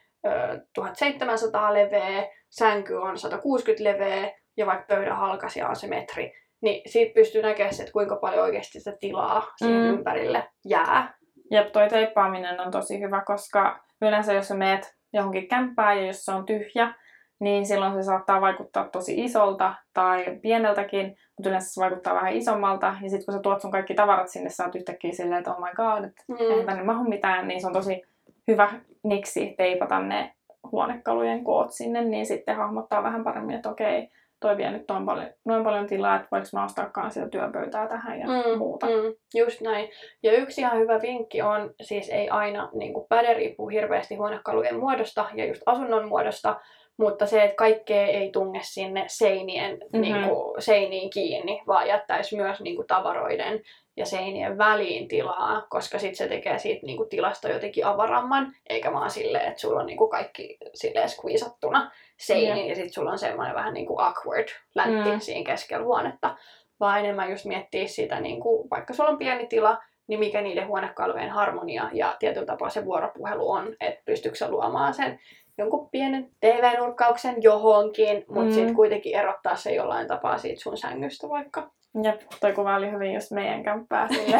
1700 0.73 1.73
leveä, 1.73 2.27
sänky 2.49 2.93
on 2.93 3.17
160 3.17 3.83
leveä 3.83 4.31
ja 4.57 4.65
vaikka 4.65 4.95
pöydän 4.95 5.17
halkasia 5.17 5.67
on 5.67 5.75
se 5.75 5.87
metri, 5.87 6.33
niin 6.61 6.81
siitä 6.85 7.13
pystyy 7.13 7.41
näkemään 7.41 7.73
se, 7.73 7.83
että 7.83 7.93
kuinka 7.93 8.15
paljon 8.15 8.43
oikeasti 8.43 8.79
sitä 8.79 8.97
tilaa 8.99 9.47
siihen 9.57 9.81
Mm. 9.83 9.89
ympärille 9.89 10.47
jää. 10.65 11.17
Jep, 11.51 11.71
toi 11.71 11.87
teippaaminen 11.89 12.59
on 12.61 12.71
tosi 12.71 12.99
hyvä, 12.99 13.21
koska 13.25 13.79
yleensä 14.01 14.33
jos 14.33 14.47
sä 14.47 14.55
meet 14.55 14.95
johonkin 15.13 15.47
kämppään 15.47 15.97
ja 15.97 16.07
jos 16.07 16.25
se 16.25 16.31
on 16.31 16.45
tyhjä, 16.45 16.93
niin 17.39 17.65
silloin 17.65 17.93
se 17.93 18.03
saattaa 18.03 18.41
vaikuttaa 18.41 18.87
tosi 18.89 19.23
isolta 19.23 19.73
tai 19.93 20.25
pieneltäkin, 20.41 21.05
mutta 21.37 21.49
yleensä 21.49 21.69
se 21.73 21.81
vaikuttaa 21.81 22.15
vähän 22.15 22.33
isommalta. 22.33 22.95
Ja 23.01 23.09
sitten 23.09 23.25
kun 23.25 23.33
sä 23.33 23.39
tuot 23.39 23.61
sun 23.61 23.71
kaikki 23.71 23.93
tavarat 23.93 24.27
sinne, 24.29 24.49
sä 24.49 24.65
oot 24.65 24.75
yhtäkkiä 24.75 25.11
silleen, 25.11 25.39
että 25.39 25.51
oh 25.51 25.59
my 25.59 25.69
god, 25.75 26.03
että 26.05 26.23
eihän 26.39 26.59
Mm. 26.59 26.65
tänne 26.65 26.83
mahu 26.83 27.03
mitään, 27.09 27.47
niin 27.47 27.61
se 27.61 27.67
on 27.67 27.73
tosi 27.73 28.01
hyvä 28.47 28.69
niksi 29.03 29.53
teipata 29.57 29.99
ne 29.99 30.31
huonekalujen 30.71 31.43
koot 31.43 31.71
sinne, 31.71 32.01
niin 32.01 32.25
sitten 32.25 32.55
hahmottaa 32.55 33.03
vähän 33.03 33.23
paremmin, 33.23 33.55
että 33.55 33.69
okei, 33.69 34.09
toi 34.39 34.57
vie 34.57 34.71
nyt 34.71 34.83
noin 34.89 35.05
paljon, 35.05 35.29
noin 35.45 35.63
paljon 35.63 35.87
tilaa, 35.87 36.15
että 36.15 36.27
voiko 36.31 36.47
mä 36.53 36.63
ostaakaan 36.63 37.11
sitä 37.11 37.29
työpöytää 37.29 37.87
tähän 37.87 38.19
ja 38.19 38.27
Mm, 38.27 38.57
muuta. 38.57 38.85
Mm, 38.85 39.13
just 39.35 39.61
näin. 39.61 39.89
Ja 40.23 40.31
yksi 40.37 40.61
ihan 40.61 40.79
hyvä 40.79 41.01
vinkki 41.01 41.41
on, 41.41 41.73
siis 41.81 42.09
ei 42.09 42.29
aina 42.29 42.69
niin 42.73 42.93
kuin 42.93 43.05
päde 43.09 43.33
riippuu 43.33 43.67
hirveästi 43.67 44.15
huonekalujen 44.15 44.79
muodosta 44.79 45.25
ja 45.35 45.45
just 45.45 45.61
asunnon 45.65 46.07
muodosta, 46.07 46.59
mutta 46.97 47.25
se, 47.25 47.43
että 47.43 47.55
kaikkea 47.55 48.05
ei 48.07 48.31
tunge 48.31 48.59
sinne 48.63 49.03
seinien, 49.07 49.77
Mhm. 49.93 50.01
niin 50.01 50.15
kuin, 50.27 50.61
seiniin 50.61 51.09
kiinni, 51.09 51.61
vaan 51.67 51.87
jättäisi 51.87 52.35
myös 52.35 52.61
niin 52.61 52.75
kuin, 52.75 52.87
tavaroiden 52.87 53.59
ja 53.97 54.05
seinien 54.05 54.57
väliin 54.57 55.07
tilaa, 55.07 55.61
koska 55.69 55.99
sitten 55.99 56.15
se 56.15 56.27
tekee 56.27 56.57
siitä 56.57 56.85
niinku 56.85 57.05
tilasta 57.05 57.49
jotenkin 57.49 57.85
avaramman, 57.85 58.53
eikä 58.69 58.93
vaan 58.93 59.11
silleen, 59.11 59.47
että 59.47 59.61
sulla 59.61 59.79
on 59.79 59.85
niinku 59.85 60.07
kaikki 60.07 60.57
silleen 60.73 61.09
squeezattuna 61.09 61.91
seiniin 62.17 62.57
Jep. 62.57 62.67
ja 62.69 62.75
sitten 62.75 62.93
sulla 62.93 63.11
on 63.11 63.19
semmoinen 63.19 63.55
vähän 63.55 63.73
niinku 63.73 63.99
awkward 63.99 64.47
läntti 64.75 65.11
Mm. 65.11 65.19
siinä 65.19 65.51
keskellä 65.51 65.85
huonetta, 65.85 66.35
vaan 66.79 66.99
enemmän 66.99 67.31
just 67.31 67.45
miettiä 67.45 67.87
sitä, 67.87 68.19
niinku, 68.19 68.67
vaikka 68.71 68.93
sulla 68.93 69.09
on 69.09 69.17
pieni 69.17 69.47
tila, 69.47 69.77
niin 70.07 70.19
mikä 70.19 70.41
niiden 70.41 70.67
huonekalujen 70.67 71.29
harmonia 71.29 71.89
ja 71.93 72.15
tietyllä 72.19 72.45
tapaa 72.45 72.69
se 72.69 72.85
vuoropuhelu 72.85 73.51
on, 73.51 73.75
että 73.81 74.01
pystyykö 74.05 74.37
sä 74.37 74.49
luomaan 74.51 74.93
sen 74.93 75.19
jonkun 75.57 75.89
pienen 75.89 76.29
TV-nurkkauksen 76.39 77.35
johonkin, 77.43 78.15
mutta 78.27 78.41
Mm. 78.41 78.47
mm. 78.47 78.51
sitten 78.53 78.75
kuitenkin 78.75 79.15
erottaa 79.15 79.55
se 79.55 79.73
jollain 79.73 80.07
tapaa 80.07 80.37
siitä 80.37 80.61
sun 80.61 80.77
sängystä 80.77 81.29
vaikka. 81.29 81.71
Jep, 82.03 82.21
toi 82.41 82.53
kuva 82.53 82.75
oli 82.75 82.91
hyvin 82.91 83.13
just 83.13 83.31
meidän 83.31 83.63
kämppää 83.63 84.07
sille, 84.07 84.37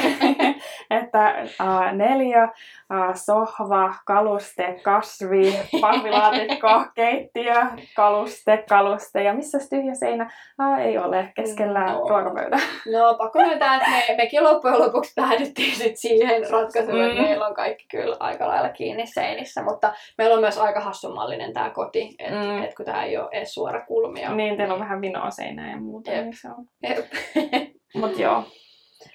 että 1.02 1.36
uh, 1.44 1.92
neljä, 1.98 2.44
uh, 2.44 3.16
sohva, 3.16 3.94
kaluste, 4.06 4.80
kasvi, 4.84 5.60
pahvilaatikko, 5.82 6.68
keittiö, 6.96 7.54
kaluste, 7.96 8.66
kaluste 8.70 9.24
ja 9.24 9.34
missä 9.34 9.58
tyhjä 9.70 9.94
seinä? 9.94 10.32
Uh, 10.62 10.80
ei 10.80 10.98
ole, 10.98 11.32
keskellä 11.36 11.86
No. 11.86 12.00
ruokapöytä. 12.00 12.58
No 12.94 13.16
pakko 13.18 13.40
myöntää, 13.40 13.76
että 13.76 13.90
me, 13.90 14.16
mekin 14.18 14.44
loppujen 14.44 14.80
lopuksi 14.80 15.14
päädyttiin 15.16 15.76
sit 15.76 15.98
siihen 15.98 16.42
ratkaisuun, 16.52 17.02
että 17.02 17.16
Mm. 17.22 17.22
meillä 17.22 17.48
on 17.48 17.54
kaikki 17.54 17.86
kyllä 17.92 18.16
aika 18.20 18.48
lailla 18.48 18.70
kiinni 18.70 19.06
seinissä, 19.08 19.64
mutta 19.64 19.94
meillä 20.18 20.34
on 20.36 20.42
myös 20.42 20.58
aika 20.58 20.80
hassumallinen 20.80 21.54
tämä 21.54 21.70
koti, 21.70 22.16
että 22.20 22.40
Mm. 22.40 22.64
et 22.64 22.76
kun 22.76 22.86
tämä 22.86 23.04
ei 23.04 23.18
ole 23.18 23.30
edes 23.32 23.54
suora 23.54 23.82
kulmio. 23.86 24.34
Niin, 24.36 24.58
teillä 24.58 24.74
on 24.74 24.80
vähän 24.80 25.02
vinoa 25.02 25.32
seinää 25.32 25.72
ja 25.72 25.78
muuta, 25.78 26.12
Jep. 26.12 26.24
niin 26.24 26.34
se 26.42 26.48
on. 26.50 26.66
Jep. 26.84 27.06
Mut 28.02 28.20
joo. 28.20 28.44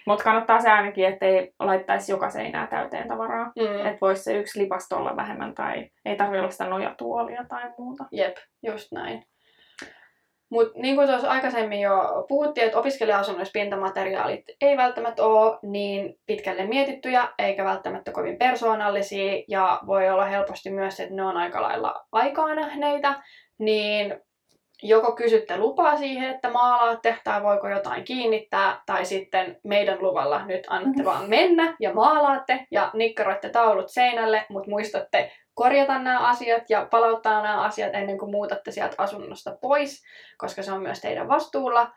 Mut 0.07 0.23
kannattaa 0.23 0.61
se 0.61 0.71
ainakin, 0.71 1.07
ettei 1.07 1.53
laittaisi 1.59 2.13
joka 2.13 2.31
seinää 2.31 2.67
täyteen 2.67 3.09
tavaraa. 3.09 3.53
mm. 3.59 3.87
Että 3.87 3.99
voisi 4.01 4.23
se 4.23 4.37
yksi 4.37 4.63
lipasto 4.63 4.97
olla 4.97 5.17
vähemmän 5.17 5.55
tai 5.55 5.91
ei 6.05 6.17
tarvitse 6.17 6.41
olla 6.41 6.51
sitä 6.51 6.67
nojatuolia 6.67 7.45
tai 7.49 7.63
muuta. 7.79 8.05
Jep, 8.13 8.37
just 8.63 8.93
näin. 8.93 9.25
Mutta 10.51 10.79
niin 10.79 10.97
kuin 10.97 11.09
tuossa 11.09 11.31
aikaisemmin 11.31 11.81
jo 11.81 12.25
puhuttiin, 12.29 12.67
että 12.67 12.79
opiskelija-asunnoissa 12.79 13.53
pintamateriaalit 13.53 14.45
ei 14.61 14.77
välttämättä 14.77 15.25
ole 15.25 15.59
niin 15.63 16.15
pitkälle 16.27 16.67
mietittyjä, 16.67 17.29
eikä 17.39 17.65
välttämättä 17.65 18.13
kovin 18.13 18.39
persoonallisia, 18.39 19.43
ja 19.49 19.81
voi 19.87 20.11
olla 20.11 20.25
helposti 20.25 20.71
myös, 20.71 21.01
että 21.01 21.15
ne 21.15 21.23
on 21.23 21.37
aika 21.37 21.63
lailla 21.63 22.07
aikaa 22.13 22.55
nähneitä, 22.55 23.23
niin 23.59 24.21
joko 24.83 25.13
kysytte 25.13 25.57
lupaa 25.57 25.97
siihen, 25.97 26.31
että 26.31 26.51
maalaatte, 26.51 27.19
tai 27.25 27.43
voiko 27.43 27.69
jotain 27.69 28.05
kiinnittää, 28.05 28.83
tai 28.87 29.05
sitten 29.05 29.61
meidän 29.65 29.99
luvalla 30.01 30.47
nyt 30.47 30.67
annatte 30.69 31.05
vaan 31.05 31.29
mennä 31.29 31.77
ja 31.81 31.95
maalaatte, 31.95 32.67
ja 32.71 32.91
nikkaroitte 32.93 33.49
taulut 33.49 33.89
seinälle, 33.89 34.47
mutta 34.49 34.71
muistatte 34.71 35.33
korjata 35.55 35.99
nämä 35.99 36.19
asiat 36.19 36.63
ja 36.71 36.87
palauttaa 36.91 37.43
nämä 37.43 37.63
asiat 37.63 37.95
ennen 37.95 38.19
kuin 38.19 38.31
muutatte 38.31 38.71
sieltä 38.71 38.95
asunnosta 38.99 39.57
pois, 39.61 40.03
koska 40.39 40.63
se 40.63 40.73
on 40.73 40.83
myös 40.83 41.01
teidän 41.01 41.29
vastuulla. 41.29 41.91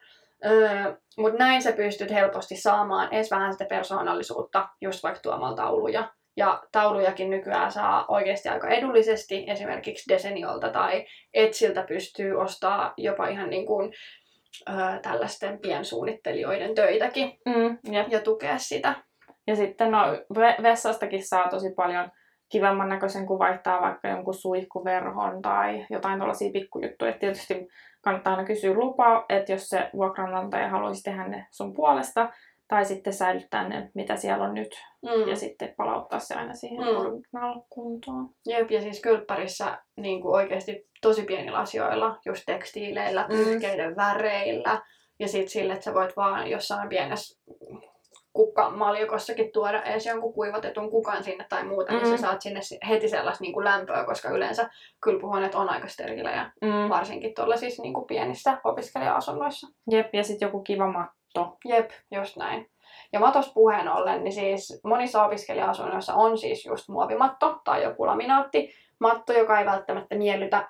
Öö, 0.46 0.94
Mutta 1.18 1.40
näin 1.40 1.62
sä 1.62 1.72
pystyt 1.72 2.12
helposti 2.12 2.56
saamaan 2.56 3.14
edes 3.14 3.32
vähän 3.32 3.54
sitä 3.54 3.66
persoonallisuutta, 3.66 4.70
just 4.82 5.04
vaikka 5.04 5.22
tuomalla 5.22 5.56
tauluja. 5.56 6.08
Ja 6.38 6.64
taulujakin 6.72 7.30
nykyään 7.30 7.72
saa 7.72 8.06
oikeasti 8.08 8.50
aika 8.50 8.68
edullisesti, 8.68 9.46
esimerkiksi 9.48 10.14
Deseniolta 10.14 10.70
tai 10.70 11.06
Etsiltä 11.34 11.84
pystyy 11.88 12.36
ostaa 12.42 12.94
jopa 12.98 13.28
ihan 13.28 13.50
niin 13.50 13.66
kuin, 13.66 13.94
öö, 14.70 15.00
tällaisten 15.02 15.60
piensuunnittelijoiden 15.60 16.76
töitäkin 16.76 17.40
Mm, 17.46 17.78
jep. 17.94 18.08
ja 18.10 18.20
tukea 18.20 18.58
sitä. 18.58 18.96
Ja 19.48 19.56
sitten 19.56 19.92
no, 19.92 20.00
ve- 20.14 20.64
vessastakin 20.64 21.28
saa 21.28 21.50
tosi 21.50 21.74
paljon 21.76 22.12
kivemman 22.52 22.90
näköisen, 22.90 23.26
kun 23.26 23.40
vaihtaa 23.40 23.82
vaikka 23.82 24.08
jonkun 24.08 24.34
suihkuverhon 24.34 25.42
tai 25.42 25.86
jotain 25.90 26.20
tällaisia 26.20 26.52
pikkujuttuja. 26.52 27.12
Et 27.12 27.20
tietysti 27.20 27.68
kannattaa 28.02 28.34
aina 28.34 28.48
kysyä 28.48 28.74
lupaa, 28.74 29.26
että 29.30 29.52
jos 29.52 29.68
se 29.68 29.90
vuokranantaja 29.94 30.70
haluaisi 30.70 31.04
tehdä 31.04 31.28
ne 31.28 31.48
sun 31.52 31.74
puolesta, 31.74 32.30
tai 32.68 32.86
sitten 32.86 33.14
säilyttää 33.14 33.70
ne, 33.70 33.92
mitä 33.94 34.16
siellä 34.16 34.44
on 34.44 34.54
nyt, 34.54 34.72
Mm. 35.02 35.28
ja 35.30 35.36
sitten 35.36 35.74
palauttaa 35.78 36.20
se 36.20 36.36
aina 36.36 36.54
siihen 36.54 36.86
Mm. 36.86 37.64
kuntoon. 37.70 38.30
Jep, 38.48 38.72
ja 38.72 38.82
siis 38.82 39.02
kylppärissä 39.02 39.78
niin 39.98 40.22
kuin 40.22 40.36
oikeasti 40.36 40.88
tosi 41.02 41.24
pienillä 41.24 41.58
asioilla, 41.58 42.20
just 42.26 42.44
tekstiileillä, 42.46 43.22
Mm. 43.22 43.28
pyyhkeiden 43.36 43.96
väreillä, 43.96 44.82
ja 45.20 45.28
sitten 45.28 45.50
sille, 45.50 45.74
että 45.74 45.84
sä 45.86 45.94
voit 45.94 46.16
vaan 46.18 46.48
jossain 46.50 46.90
pienessä 46.90 47.42
kukkamaljakossakin 48.34 49.52
tuoda 49.52 49.84
edes 49.84 50.06
jonkun 50.06 50.34
kuivatetun 50.34 50.92
kukan 50.92 51.24
sinne 51.24 51.46
tai 51.50 51.64
muuta, 51.66 51.92
mm. 51.94 51.98
niin 51.98 52.08
Mm. 52.08 52.16
sä 52.18 52.22
saat 52.22 52.42
sinne 52.42 52.62
si- 52.62 52.80
heti 52.90 53.10
sellaista 53.10 53.42
niin 53.44 53.54
kuin 53.54 53.64
lämpöä, 53.64 54.06
koska 54.06 54.30
yleensä 54.30 54.70
kylpyhuoneet 55.04 55.56
on 55.56 55.70
aika 55.70 55.88
sterilejä, 55.88 56.52
Mm. 56.62 56.90
varsinkin 56.90 57.34
tuolla 57.36 57.58
siis 57.58 57.80
niin 57.80 57.94
kuin 57.94 58.08
pienissä 58.08 58.58
opiskelija-asunnoissa. 58.64 59.68
Jep, 59.92 60.14
ja 60.14 60.24
sitten 60.24 60.46
joku 60.48 60.62
kiva 60.62 60.92
matto. 60.92 61.25
Jep, 61.66 61.90
just 62.12 62.36
näin. 62.36 62.72
Ja 63.14 63.20
matosta 63.20 63.54
puheen 63.54 63.88
ollen, 63.88 64.24
niin 64.24 64.34
siis 64.34 64.82
monissa 64.84 65.26
opiskelija-asunnoissa 65.26 66.14
on 66.14 66.38
siis 66.38 66.66
just 66.66 66.90
muovimatto 66.90 67.62
tai 67.64 67.84
joku 67.84 68.06
laminaatti, 68.06 68.74
matto, 69.00 69.34
joka 69.34 69.60
ei 69.60 69.66
välttämättä 69.66 70.16
miellytä, 70.16 70.70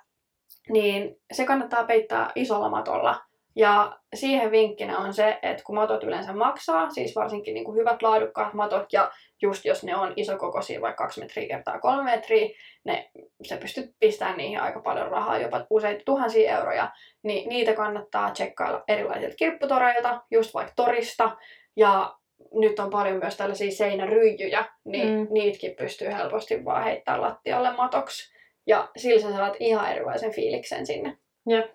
niin 0.70 1.16
se 1.34 1.46
kannattaa 1.46 1.84
peittää 1.84 2.32
isolla 2.36 2.70
matolla. 2.70 3.25
Ja 3.56 4.00
siihen 4.16 4.52
vinkkinä 4.52 4.98
on 4.98 5.14
se, 5.14 5.40
että 5.42 5.64
kun 5.64 5.76
matot 5.76 6.04
yleensä 6.04 6.34
maksaa, 6.34 6.90
siis 6.90 7.16
varsinkin 7.16 7.54
niin 7.54 7.66
kuin 7.66 7.78
hyvät 7.78 8.02
laadukkaat 8.02 8.54
matot, 8.54 8.94
ja 8.94 9.12
just 9.42 9.66
jos 9.66 9.84
ne 9.84 9.96
on 9.96 10.14
isokokoisia, 10.16 10.82
vaikka 10.82 11.04
2 11.04 11.20
metriä 11.20 11.48
kertaa 11.48 11.80
3 11.80 12.04
metriä, 12.04 12.50
ne, 12.86 13.10
sä 13.48 13.58
pystyt 13.58 13.96
pistämään 14.00 14.38
niihin 14.38 14.62
aika 14.62 14.80
paljon 14.80 15.08
rahaa, 15.08 15.38
jopa 15.38 15.66
useita 15.70 16.04
tuhansia 16.06 16.58
euroja, 16.60 16.92
niin 17.24 17.50
niitä 17.50 17.74
kannattaa 17.74 18.32
tsekkailla 18.32 18.84
erilaisilta 18.88 19.36
kirpputoreilta, 19.36 20.22
just 20.32 20.54
vaikka 20.54 20.74
torista, 20.76 21.38
ja 21.76 22.16
nyt 22.54 22.80
on 22.80 22.90
paljon 22.90 23.18
myös 23.18 23.38
tällaisia 23.38 23.72
seinäryijyjä, 23.72 24.66
niin 24.86 25.20
Mm. 25.20 25.28
niitäkin 25.32 25.76
pystyy 25.76 26.08
helposti 26.08 26.66
vaan 26.66 26.84
heittämään 26.84 27.22
lattialle 27.22 27.74
matoksi. 27.74 28.36
Ja 28.68 28.90
sillä 28.98 29.22
sä 29.22 29.32
saat 29.38 29.56
ihan 29.60 29.92
erilaisen 29.92 30.32
fiiliksen 30.32 30.86
sinne. 30.86 31.18
Jep. 31.50 31.72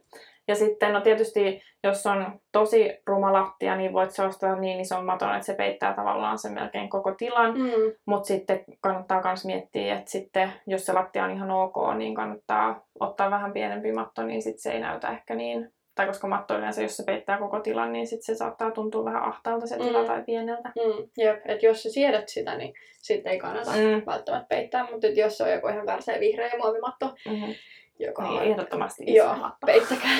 Ja 0.50 0.56
sitten 0.56 0.92
no 0.92 1.00
tietysti, 1.00 1.62
jos 1.84 2.06
on 2.06 2.40
tosi 2.52 2.98
ruma 3.06 3.32
lattia, 3.32 3.76
niin 3.76 3.92
voit 3.92 4.10
se 4.10 4.22
ostaa 4.22 4.56
niin 4.56 4.80
ison 4.80 5.04
maton, 5.04 5.34
että 5.34 5.46
se 5.46 5.54
peittää 5.54 5.94
tavallaan 5.94 6.38
sen 6.38 6.52
melkein 6.52 6.88
koko 6.90 7.14
tilan. 7.14 7.58
Mm. 7.58 7.92
Mutta 8.06 8.26
sitten 8.26 8.64
kannattaa 8.80 9.22
myös 9.24 9.44
miettiä, 9.44 9.98
että 9.98 10.10
sitten 10.10 10.52
jos 10.66 10.86
se 10.86 10.92
lattia 10.92 11.24
on 11.24 11.30
ihan 11.30 11.50
ok, 11.50 11.76
niin 11.96 12.14
kannattaa 12.14 12.84
ottaa 13.00 13.30
vähän 13.30 13.52
pienempi 13.52 13.92
matto, 13.92 14.22
niin 14.22 14.42
sitten 14.42 14.60
se 14.62 14.70
ei 14.72 14.80
näytä 14.80 15.08
ehkä 15.08 15.34
niin. 15.34 15.72
Tai 15.94 16.06
koska 16.06 16.28
matto 16.28 16.58
yleensä, 16.58 16.82
jos 16.82 16.96
se 16.96 17.04
peittää 17.06 17.38
koko 17.38 17.60
tilan, 17.60 17.92
niin 17.92 18.06
sitten 18.06 18.34
se 18.34 18.38
saattaa 18.38 18.70
tuntua 18.70 19.04
vähän 19.04 19.24
ahtaalta 19.24 19.66
se 19.66 19.76
tila 19.76 20.00
Mm. 20.00 20.06
tai 20.06 20.22
pieneltä. 20.26 20.68
Mm. 20.68 21.08
Jep, 21.18 21.36
että 21.46 21.66
jos 21.66 21.82
sä 21.82 21.90
siedät 21.90 22.28
sitä, 22.28 22.56
niin 22.56 22.74
sitten 23.02 23.32
ei 23.32 23.38
kannata 23.38 23.70
Mm. 23.70 24.02
välttämättä 24.06 24.46
peittää. 24.48 24.86
Mutta 24.90 25.06
jos 25.06 25.38
se 25.38 25.44
on 25.44 25.52
joku 25.52 25.68
ihan 25.68 25.86
vihreä 26.20 26.50
muovimatto, 26.58 27.06
Mm-hmm. 27.06 27.54
Joka 28.00 28.22
Niin, 28.22 28.40
on 28.40 28.42
ehdottomasti 28.46 29.04
iso 29.06 29.16
Joo, 29.24 29.34
peittäkää. 29.66 30.10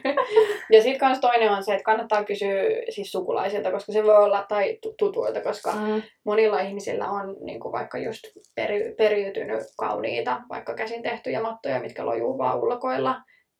ja 0.72 0.82
sitten 0.82 0.98
kans 1.00 1.20
toinen 1.20 1.50
on 1.50 1.64
se, 1.64 1.72
että 1.72 1.84
kannattaa 1.84 2.24
kysyä 2.24 2.62
siis 2.90 3.12
sukulaisilta, 3.12 3.70
koska 3.72 3.92
se 3.92 4.04
voi 4.04 4.16
olla, 4.16 4.44
tai 4.48 4.78
tu- 4.82 4.94
tutuilta, 4.98 5.40
koska 5.40 5.72
Mm. 5.72 6.02
monilla 6.24 6.60
ihmisillä 6.60 7.10
on 7.10 7.36
niin 7.40 7.60
kuin 7.60 7.72
vaikka 7.72 7.98
just 7.98 8.22
peri, 8.54 8.94
periytynyt 8.98 9.62
kauniita, 9.78 10.40
vaikka 10.48 10.74
käsin 10.74 11.02
tehtyjä 11.02 11.40
mattoja, 11.42 11.80
mitkä 11.80 12.06
lojuu 12.06 12.38
vaan 12.38 12.58
ulkoilla 12.58 13.16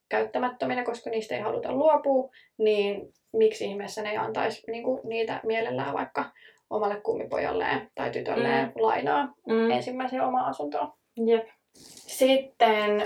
käyttämättöminä, 0.08 0.84
koska 0.84 1.10
niistä 1.10 1.34
ei 1.34 1.40
haluta 1.40 1.72
luopua, 1.72 2.30
niin 2.58 3.12
miksi 3.32 3.64
ihmeessä 3.64 4.02
ne 4.02 4.10
ei 4.10 4.16
antaisi 4.16 4.70
niin 4.70 4.82
kuin 4.84 5.00
niitä 5.04 5.40
mielellään 5.44 5.94
vaikka 5.94 6.24
omalle 6.70 7.00
kummipojalleen 7.00 7.90
tai 7.94 8.10
tytölleen 8.10 8.64
Mm. 8.66 8.72
lainaa 8.76 9.24
Mm. 9.48 9.70
ensimmäiseen 9.70 10.22
omaan 10.22 10.46
asuntoon. 10.50 10.92
Jep. 11.26 11.46
Sitten 12.06 13.02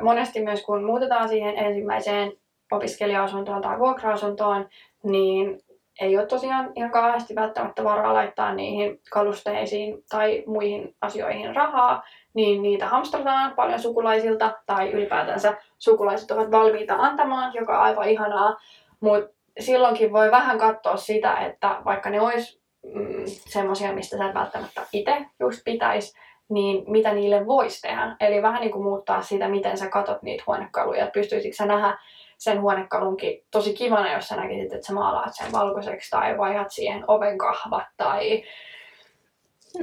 monesti 0.00 0.42
myös 0.42 0.62
kun 0.64 0.84
muutetaan 0.84 1.28
siihen 1.28 1.58
ensimmäiseen 1.58 2.32
opiskelija-asuntoon 2.70 3.62
tai 3.62 3.78
vuokra-asuntoon, 3.78 4.68
niin 5.02 5.60
ei 6.00 6.18
ole 6.18 6.26
tosiaan 6.26 6.72
ihan 6.74 6.90
kauheasti 6.90 7.34
välttämättä 7.34 7.84
varaa 7.84 8.14
laittaa 8.14 8.54
niihin 8.54 9.00
kalusteisiin 9.10 10.04
tai 10.08 10.44
muihin 10.46 10.94
asioihin 11.00 11.56
rahaa, 11.56 12.02
niin 12.34 12.62
niitä 12.62 12.88
hamstrataan 12.88 13.52
paljon 13.54 13.80
sukulaisilta 13.80 14.58
tai 14.66 14.90
ylipäätänsä 14.92 15.56
sukulaiset 15.78 16.30
ovat 16.30 16.50
valmiita 16.50 16.94
antamaan, 16.94 17.54
joka 17.54 17.78
on 17.78 17.84
aivan 17.84 18.08
ihanaa, 18.08 18.56
mutta 19.00 19.34
silloinkin 19.60 20.12
voi 20.12 20.30
vähän 20.30 20.58
katsoa 20.58 20.96
sitä, 20.96 21.36
että 21.36 21.80
vaikka 21.84 22.10
ne 22.10 22.20
olisi 22.20 22.60
mm, 22.94 23.24
semmoisia, 23.26 23.92
mistä 23.92 24.18
sä 24.18 24.34
välttämättä 24.34 24.82
itse 24.92 25.26
just 25.40 25.60
pitäisi, 25.64 26.18
niin 26.52 26.84
mitä 26.86 27.12
niille 27.12 27.46
voisi 27.46 27.82
tehdä. 27.82 28.16
Eli 28.20 28.42
vähän 28.42 28.60
niin 28.60 28.72
kuin 28.72 28.84
muuttaa 28.84 29.22
sitä, 29.22 29.48
miten 29.48 29.78
sä 29.78 29.88
katot 29.88 30.22
niitä 30.22 30.44
huonekaluja, 30.46 31.02
että 31.02 31.12
pystyisikö 31.12 31.56
sä 31.56 31.66
nähdä 31.66 31.98
sen 32.38 32.60
huonekalunkin 32.60 33.44
tosi 33.50 33.74
kivana, 33.74 34.12
jos 34.12 34.28
sä 34.28 34.36
näkisit, 34.36 34.72
että 34.72 34.86
sä 34.86 34.92
maalaat 34.92 35.34
sen 35.34 35.52
valkoiseksi 35.52 36.10
tai 36.10 36.38
vaihdat 36.38 36.70
siihen 36.70 37.04
oven 37.08 37.38
kahvat 37.38 37.86
tai 37.96 38.44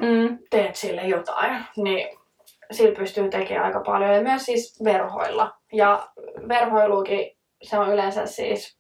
Mm. 0.02 0.38
teet 0.50 0.76
sille 0.76 1.02
jotain, 1.02 1.66
niin 1.78 2.18
sillä 2.72 2.96
pystyy 2.96 3.30
tekemään 3.30 3.66
aika 3.66 3.80
paljon. 3.80 4.14
Ja 4.14 4.22
myös 4.22 4.46
siis 4.46 4.84
verhoilla. 4.84 5.54
Ja 5.74 6.10
verhoiluukin 6.48 7.38
se 7.62 7.80
on 7.80 7.94
yleensä 7.94 8.26
siis, 8.26 8.78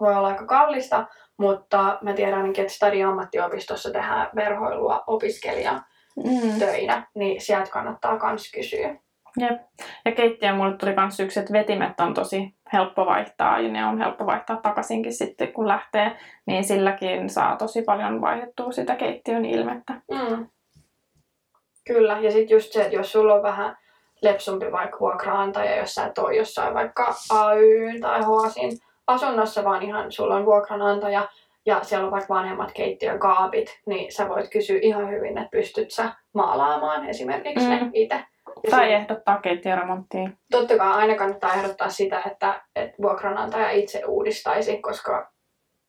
voi 0.00 0.14
olla 0.14 0.28
aika 0.28 0.46
kallista, 0.46 1.06
mutta 1.36 1.98
mä 2.02 2.12
tiedän 2.12 2.38
ainakin, 2.38 2.62
että 2.62 2.74
Stadi 2.74 3.02
ammattiopistossa 3.02 3.90
tehdään 3.90 4.30
verhoilua 4.34 5.04
opiskelijan 5.06 5.84
Mm. 6.16 6.58
töinä, 6.58 7.06
niin 7.14 7.40
sieltä 7.40 7.70
kannattaa 7.70 8.18
kans 8.18 8.52
kysyä. 8.52 8.96
Jep. 9.38 9.60
Ja 10.04 10.12
keittiö 10.12 10.54
mulle 10.54 10.76
tuli 10.76 10.94
kans 10.94 11.20
yksi, 11.20 11.40
että 11.40 11.52
vetimet 11.52 12.00
on 12.00 12.14
tosi 12.14 12.54
helppo 12.72 13.06
vaihtaa 13.06 13.60
ja 13.60 13.68
ne 13.68 13.86
on 13.86 13.98
helppo 13.98 14.26
vaihtaa 14.26 14.56
takaisinkin 14.56 15.12
sitten 15.12 15.52
kun 15.52 15.68
lähtee, 15.68 16.16
niin 16.46 16.64
silläkin 16.64 17.30
saa 17.30 17.56
tosi 17.56 17.82
paljon 17.82 18.20
vaihdettua 18.20 18.72
sitä 18.72 18.94
keittiön 18.94 19.44
ilmettä. 19.44 19.92
Mm. 19.92 20.46
Kyllä, 21.86 22.18
ja 22.20 22.30
sitten 22.30 22.54
just 22.54 22.72
se, 22.72 22.82
että 22.82 22.96
jos 22.96 23.12
sulla 23.12 23.34
on 23.34 23.42
vähän 23.42 23.76
lepsumpi 24.22 24.72
vaikka 24.72 25.00
vuokraantaja, 25.00 25.76
jos 25.76 25.94
sä 25.94 26.06
et 26.06 26.18
ole 26.18 26.36
jossain 26.36 26.74
vaikka 26.74 27.14
AY 27.30 28.00
tai 28.00 28.20
HASin 28.22 28.78
asunnossa, 29.06 29.64
vaan 29.64 29.82
ihan 29.82 30.12
sulla 30.12 30.34
on 30.34 30.46
vuokranantaja 30.46 31.28
ja 31.66 31.80
siellä 31.82 32.04
on 32.04 32.10
vaikka 32.12 32.34
vanhemmat 32.34 32.72
keittiön 32.72 33.18
kaapit, 33.18 33.80
niin 33.86 34.12
sä 34.12 34.28
voit 34.28 34.50
kysyä 34.50 34.78
ihan 34.82 35.10
hyvin, 35.10 35.38
että 35.38 35.50
pystyt 35.50 35.90
sä 35.90 36.12
maalaamaan 36.34 37.08
esimerkiksi 37.08 37.64
mm. 37.64 37.70
ne 37.70 37.90
itse. 37.94 38.24
Ja 38.64 38.70
Tai 38.70 38.80
se- 38.86 38.94
ehdottaa 38.94 39.40
keittiöremonttiin. 39.40 40.38
totta 40.50 40.76
kai 40.78 40.92
aina 40.92 41.14
kannattaa 41.14 41.54
ehdottaa 41.54 41.88
sitä, 41.88 42.22
että, 42.26 42.62
että 42.76 42.96
vuokranantaja 43.02 43.70
itse 43.70 44.02
uudistaisi, 44.06 44.78
koska 44.82 45.32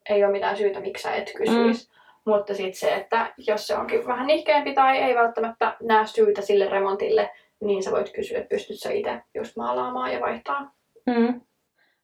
ei 0.10 0.24
ole 0.24 0.32
mitään 0.32 0.58
syytä, 0.58 0.80
miksi 0.80 1.04
sä 1.04 1.16
et 1.16 1.32
kysyisi. 1.38 1.90
Mm. 1.90 1.94
Mutta 2.26 2.54
sitten 2.54 2.76
se, 2.80 2.94
että 2.94 3.34
jos 3.38 3.68
se 3.68 3.76
onkin 3.78 4.08
vähän 4.08 4.28
nihkeämpi 4.28 4.74
tai 4.74 4.98
ei 4.98 5.16
välttämättä 5.16 5.76
näe 5.82 6.06
syytä 6.06 6.42
sille 6.42 6.70
remontille, 6.70 7.30
niin 7.62 7.84
sä 7.84 7.92
voit 7.92 8.10
kysyä, 8.16 8.38
että 8.38 8.50
pystyt 8.50 8.80
sä 8.80 8.92
itse 8.92 9.22
just 9.36 9.58
maalaamaan 9.58 10.14
ja 10.14 10.20
vaihtaa. 10.20 10.72
Mm. 11.06 11.42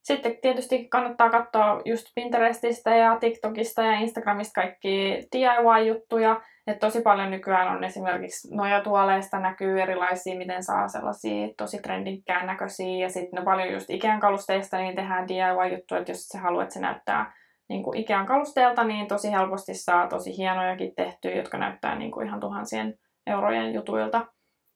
Sitten 0.04 0.38
tietysti 0.42 0.88
kannattaa 0.88 1.30
katsoa 1.30 1.82
just 1.86 2.06
Pinterestistä 2.16 2.96
ja 2.96 3.18
TikTokista 3.20 3.82
ja 3.82 3.94
Instagramista 3.94 4.62
kaikki 4.62 5.28
DIY-juttuja. 5.36 6.42
Että 6.68 6.88
tosi 6.88 7.02
paljon 7.02 7.32
nykyään 7.32 7.76
on 7.78 7.84
esimerkiksi 7.84 8.56
nojatuoleista 8.56 9.40
näkyy 9.40 9.82
erilaisia, 9.82 10.38
miten 10.38 10.64
saa 10.64 10.88
sellaisia 10.88 11.48
tosi 11.58 11.78
trendikkään 11.78 12.48
näköisiä. 12.48 12.98
Ja 12.98 13.10
sitten 13.10 13.46
paljon 13.46 13.74
just 13.74 13.90
Ikean 13.90 14.20
kalusteista 14.20 14.78
niin 14.78 14.96
tehdään 14.96 15.28
DIY-juttuja, 15.28 16.00
että 16.00 16.12
jos 16.12 16.28
sä 16.28 16.40
haluat, 16.40 16.64
että 16.64 16.74
se 16.74 16.80
näyttää 16.80 17.34
niin 17.70 17.84
kuin 17.84 17.98
Ikean 17.98 18.26
kalusteelta, 18.26 18.84
niin 18.84 19.08
tosi 19.08 19.32
helposti 19.32 19.74
saa 19.74 20.08
tosi 20.08 20.38
hienojakin 20.38 20.96
tehtyä, 20.96 21.32
jotka 21.32 21.58
näyttää 21.58 21.96
niin 21.96 22.12
kuin 22.12 22.28
ihan 22.28 22.40
tuhansien 22.40 23.00
eurojen 23.28 23.74
jutuilta. 23.74 24.26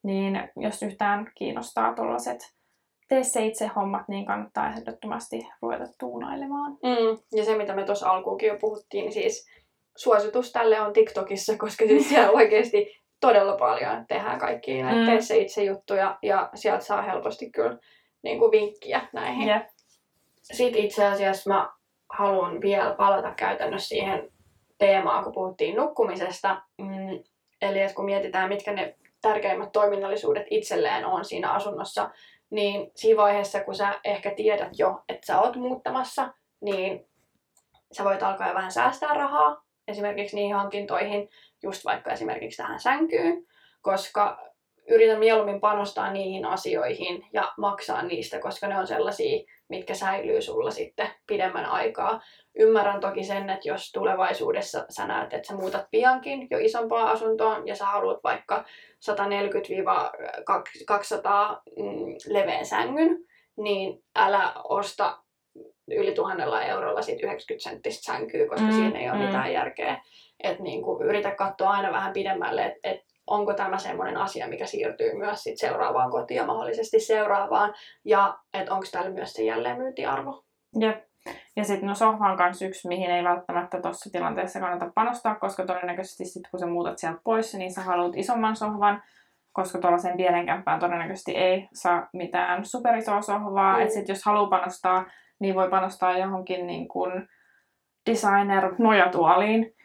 Niin 0.04 0.50
jos 0.56 0.84
yhtään 0.84 1.32
kiinnostaa 1.36 1.94
tuollaiset 1.94 2.54
tee 3.08 3.24
se 3.24 3.46
itse 3.46 3.68
hommat, 3.76 4.08
niin 4.08 4.26
kannattaa 4.26 4.70
ehdottomasti 4.70 5.48
ruveta 5.62 5.86
tuunailemaan. 6.00 6.72
Mm. 6.72 7.18
Ja 7.36 7.46
se, 7.46 7.58
mitä 7.58 7.76
me 7.76 7.84
tuossa 7.84 8.10
alkuunkin 8.10 8.48
jo 8.48 8.58
puhuttiin, 8.62 9.04
niin 9.04 9.14
siis 9.14 9.48
suositus 9.98 10.52
tälle 10.52 10.82
on 10.82 10.94
TikTokissa, 10.94 11.58
koska 11.58 11.86
siis 11.86 12.10
siellä 12.10 12.32
oikeasti 12.40 13.04
todella 13.22 13.58
paljon 13.58 14.06
tehdään 14.08 14.40
kaikkia 14.40 14.86
näitä 14.86 15.00
Mm. 15.00 15.06
tee 15.06 15.22
se 15.22 15.38
itse 15.38 15.64
juttuja 15.64 16.18
ja 16.22 16.50
sieltä 16.56 16.84
saa 16.84 17.02
helposti 17.02 17.52
kyllä 17.52 17.78
niin 18.24 18.40
kuin 18.40 18.52
vinkkiä 18.52 19.02
näihin. 19.14 19.48
Jep. 19.48 19.64
Sitten 20.42 20.84
itse 20.84 21.06
asiassa 21.06 21.50
mä 21.50 21.70
haluan 22.10 22.62
vielä 22.62 22.96
palata 22.98 23.34
käytännössä 23.34 23.88
siihen 23.88 24.30
teemaan, 24.78 25.24
kun 25.24 25.34
puhuttiin 25.34 25.76
nukkumisesta. 25.76 26.62
Mm, 26.78 27.24
eli 27.62 27.82
että 27.82 27.96
kun 27.96 28.06
mietitään, 28.06 28.50
mitkä 28.50 28.74
ne 28.74 28.96
tärkeimmät 29.22 29.72
toiminnallisuudet 29.72 30.46
itselleen 30.50 31.06
on 31.06 31.26
siinä 31.26 31.52
asunnossa, 31.52 32.10
niin 32.54 32.92
siinä 32.96 33.22
vaiheessa, 33.22 33.64
kun 33.64 33.76
sä 33.76 34.00
ehkä 34.04 34.32
tiedät 34.36 34.80
jo, 34.80 35.04
että 35.10 35.26
sä 35.26 35.42
oot 35.42 35.56
muuttamassa, 35.56 36.34
niin 36.62 37.06
sä 37.92 38.04
voit 38.04 38.24
alkaa 38.24 38.48
jo 38.48 38.54
vähän 38.56 38.72
säästää 38.72 39.14
rahaa 39.14 39.64
esimerkiksi 39.88 40.36
niihin 40.36 40.56
hankintoihin, 40.56 41.30
just 41.64 41.86
vaikka 41.86 42.12
esimerkiksi 42.12 42.58
tähän 42.58 42.80
sänkyyn, 42.80 43.46
koska 43.82 44.53
yritän 44.88 45.20
mieluummin 45.20 45.60
panostaa 45.60 46.14
niihin 46.14 46.46
asioihin 46.46 47.26
ja 47.34 47.54
maksaa 47.58 48.02
niistä, 48.02 48.40
koska 48.40 48.68
ne 48.68 48.80
on 48.80 48.88
sellaisia, 48.88 49.44
mitkä 49.70 49.94
säilyy 49.94 50.42
sulla 50.42 50.72
sitten 50.72 51.10
pidemmän 51.28 51.66
aikaa. 51.66 52.22
Ymmärrän 52.60 53.00
toki 53.00 53.24
sen, 53.24 53.50
että 53.50 53.68
jos 53.68 53.92
tulevaisuudessa 53.92 54.86
sä 54.90 55.08
näet, 55.08 55.34
että 55.34 55.48
sä 55.48 55.56
muutat 55.56 55.86
piankin 55.92 56.48
jo 56.52 56.58
isompaan 56.58 57.08
asuntoon 57.08 57.68
ja 57.68 57.76
sä 57.76 57.86
haluat 57.86 58.20
vaikka 58.24 58.66
140-200 58.66 59.22
mm, 61.78 62.16
leveän 62.28 62.66
sängyn, 62.66 63.18
niin 63.58 64.04
älä 64.16 64.54
osta 64.64 65.18
yli 65.88 66.12
tuhannella 66.14 66.64
eurolla 66.64 67.02
sit 67.02 67.24
90 67.24 67.70
senttistä 67.70 68.04
sänkyä, 68.14 68.48
koska 68.48 68.68
Mm, 68.68 68.72
siinä 68.74 69.00
ei 69.00 69.10
ole 69.10 69.18
mm. 69.18 69.26
mitään 69.26 69.54
järkeä. 69.54 70.02
Et 70.44 70.60
niinku, 70.60 71.00
yritä 71.04 71.32
katsoa 71.32 71.70
aina 71.70 71.92
vähän 71.92 72.14
pidemmälle, 72.14 72.66
että 72.66 72.80
et 72.84 73.13
onko 73.28 73.54
tämä 73.54 73.78
semmoinen 73.78 74.18
asia, 74.18 74.48
mikä 74.48 74.66
siirtyy 74.66 75.14
myös 75.18 75.44
sit 75.44 75.58
seuraavaan 75.58 76.12
kotiin 76.12 76.36
ja 76.38 76.46
mahdollisesti 76.46 77.00
seuraavaan, 77.00 77.74
ja 78.06 78.38
että 78.54 78.74
onko 78.74 78.86
täällä 78.92 79.12
myös 79.12 79.34
se 79.34 79.44
jälleenmyyntiarvo. 79.44 80.44
Jep. 80.80 81.04
Ja 81.56 81.64
sitten 81.64 81.88
no 81.88 81.96
sohva 81.96 82.32
on 82.32 82.38
kans 82.38 82.62
yksi, 82.62 82.88
mihin 82.88 83.12
ei 83.12 83.24
välttämättä 83.24 83.82
tuossa 83.82 84.10
tilanteessa 84.12 84.60
kannata 84.60 84.92
panostaa, 84.96 85.36
koska 85.36 85.66
todennäköisesti 85.66 86.26
sit 86.26 86.48
kun 86.52 86.60
sä 86.60 86.66
muutat 86.66 86.98
sieltä 86.98 87.20
pois, 87.24 87.56
niin 87.56 87.74
sä 87.74 87.82
haluat 87.82 88.18
isomman 88.18 88.56
sohvan, 88.56 89.04
koska 89.52 89.80
tuollaiseen 89.80 90.18
pienen 90.18 90.46
kämppään 90.46 90.80
todennäköisesti 90.80 91.32
ei 91.32 91.70
saa 91.74 92.10
mitään 92.14 92.66
superisoa 92.66 93.22
sohvaa. 93.22 93.74
Mm. 93.74 93.80
Mm. 93.80 93.84
Et 93.86 93.92
sit 93.92 94.08
jos 94.08 94.26
haluaa 94.26 94.50
panostaa, 94.50 95.06
niin 95.40 95.56
voi 95.56 95.70
panostaa 95.70 96.18
johonkin 96.18 96.68
niin 96.68 96.88
kuin 96.88 97.28
designer 98.10 98.76
nojatuoliin, 98.78 99.76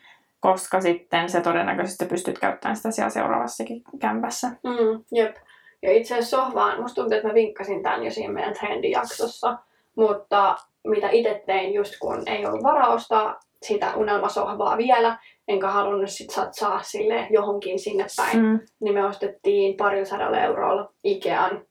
koska 0.40 0.81
sitten 0.81 1.29
se 1.31 1.40
todennäköisesti 1.40 2.05
pystyt 2.07 2.38
käyttämään 2.38 2.77
sitä 2.77 2.90
siellä 2.90 3.11
seuraavassakin 3.11 3.83
kämpässä. 4.01 4.48
Mm, 4.48 5.05
jep. 5.12 5.37
Ja 5.83 5.92
itse 5.92 6.14
asiassa 6.14 6.37
sohvaan, 6.37 6.81
musta 6.83 6.94
tuntuu, 6.94 7.16
että 7.16 7.29
mä 7.29 7.35
vinkkasin 7.35 7.83
tämän 7.83 8.05
jo 8.05 8.11
siinä 8.11 8.33
meidän 8.33 8.55
trendijaksossa, 8.55 9.59
mutta 9.96 10.57
mitä 10.87 11.11
itse 11.11 11.42
tein 11.46 11.74
just 11.74 11.94
kun 12.01 12.22
ei 12.27 12.46
ollut 12.46 12.62
varaa 12.62 12.88
ostaa 12.88 13.40
sitä 13.62 13.92
unelmasohvaa 13.96 14.77
vielä, 14.77 15.18
enkä 15.48 15.68
halunnut 15.68 16.11
sit 16.11 16.31
satsaa 16.31 16.83
sille 16.83 17.27
johonkin 17.31 17.79
sinne 17.79 18.07
päin, 18.16 18.38
Mm. 18.42 18.61
niin 18.81 18.94
me 18.94 19.05
ostettiin 19.05 19.77
parilla 19.77 20.05
sadalla 20.05 20.38
eurolla 20.38 20.92
Ikean 21.05 21.62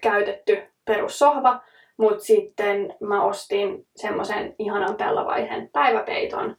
käytetty 0.00 0.62
perussohva, 0.84 1.60
mutta 1.96 2.24
sitten 2.24 2.94
mä 3.00 3.24
ostin 3.24 3.86
semmoisen 3.96 4.54
ihanan 4.58 4.96
pellavaisen 4.96 5.70
päiväpeiton, 5.72 6.56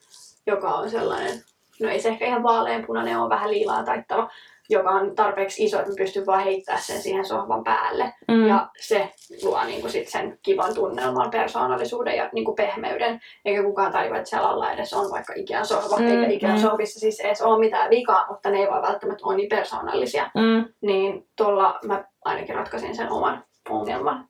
joka 0.52 0.70
on 0.70 0.90
sellainen, 0.90 1.42
no 1.82 1.90
ei 1.90 2.00
se 2.00 2.10
ehkä 2.10 2.26
ihan 2.26 2.44
vaaleanpunainen, 2.44 3.18
on 3.18 3.30
vähän 3.30 3.52
liilaa 3.52 3.84
taittava, 3.84 4.30
joka 4.70 4.90
on 4.90 5.16
tarpeeksi 5.16 5.64
iso, 5.64 5.78
että 5.80 5.90
mä 5.90 5.96
pystyn 5.98 6.26
vaan 6.26 6.44
heittämään 6.44 6.84
sen 6.84 7.02
siihen 7.02 7.26
sohvan 7.26 7.64
päälle. 7.64 8.14
Mm. 8.28 8.48
Ja 8.48 8.70
se 8.80 9.12
luo 9.44 9.64
niinku 9.64 9.90
sit 9.90 10.08
sen 10.08 10.40
kivan 10.44 10.74
tunnelman, 10.74 11.32
persoonallisuuden 11.32 12.18
ja 12.18 12.30
niinku 12.34 12.54
pehmeyden. 12.54 13.20
Eikä 13.46 13.64
kukaan 13.64 13.92
tajua, 13.92 14.18
että 14.18 14.30
siellä 14.30 14.50
alla 14.50 14.72
edes 14.72 14.94
on 14.94 15.12
vaikka 15.12 15.34
Ikean 15.36 15.66
sohva. 15.66 15.98
Mm, 15.98 16.08
eikä 16.08 16.32
Ikean 16.32 16.56
mm. 16.56 16.62
sohvissa 16.62 17.00
siis 17.00 17.20
edes 17.20 17.42
ole 17.42 17.60
mitään 17.60 17.90
vikaa, 17.90 18.28
mutta 18.30 18.50
ne 18.50 18.60
ei 18.60 18.68
vaan 18.68 18.82
välttämättä 18.82 19.26
ole 19.26 19.36
niin 19.36 19.50
persoonallisia. 19.50 20.30
Mm. 20.36 20.66
Niin 20.82 21.28
tuolla 21.38 21.80
mä 21.86 22.04
ainakin 22.26 22.56
ratkaisin 22.56 22.96
sen 22.96 23.12
oman 23.12 23.44
ongelman. 23.70 24.28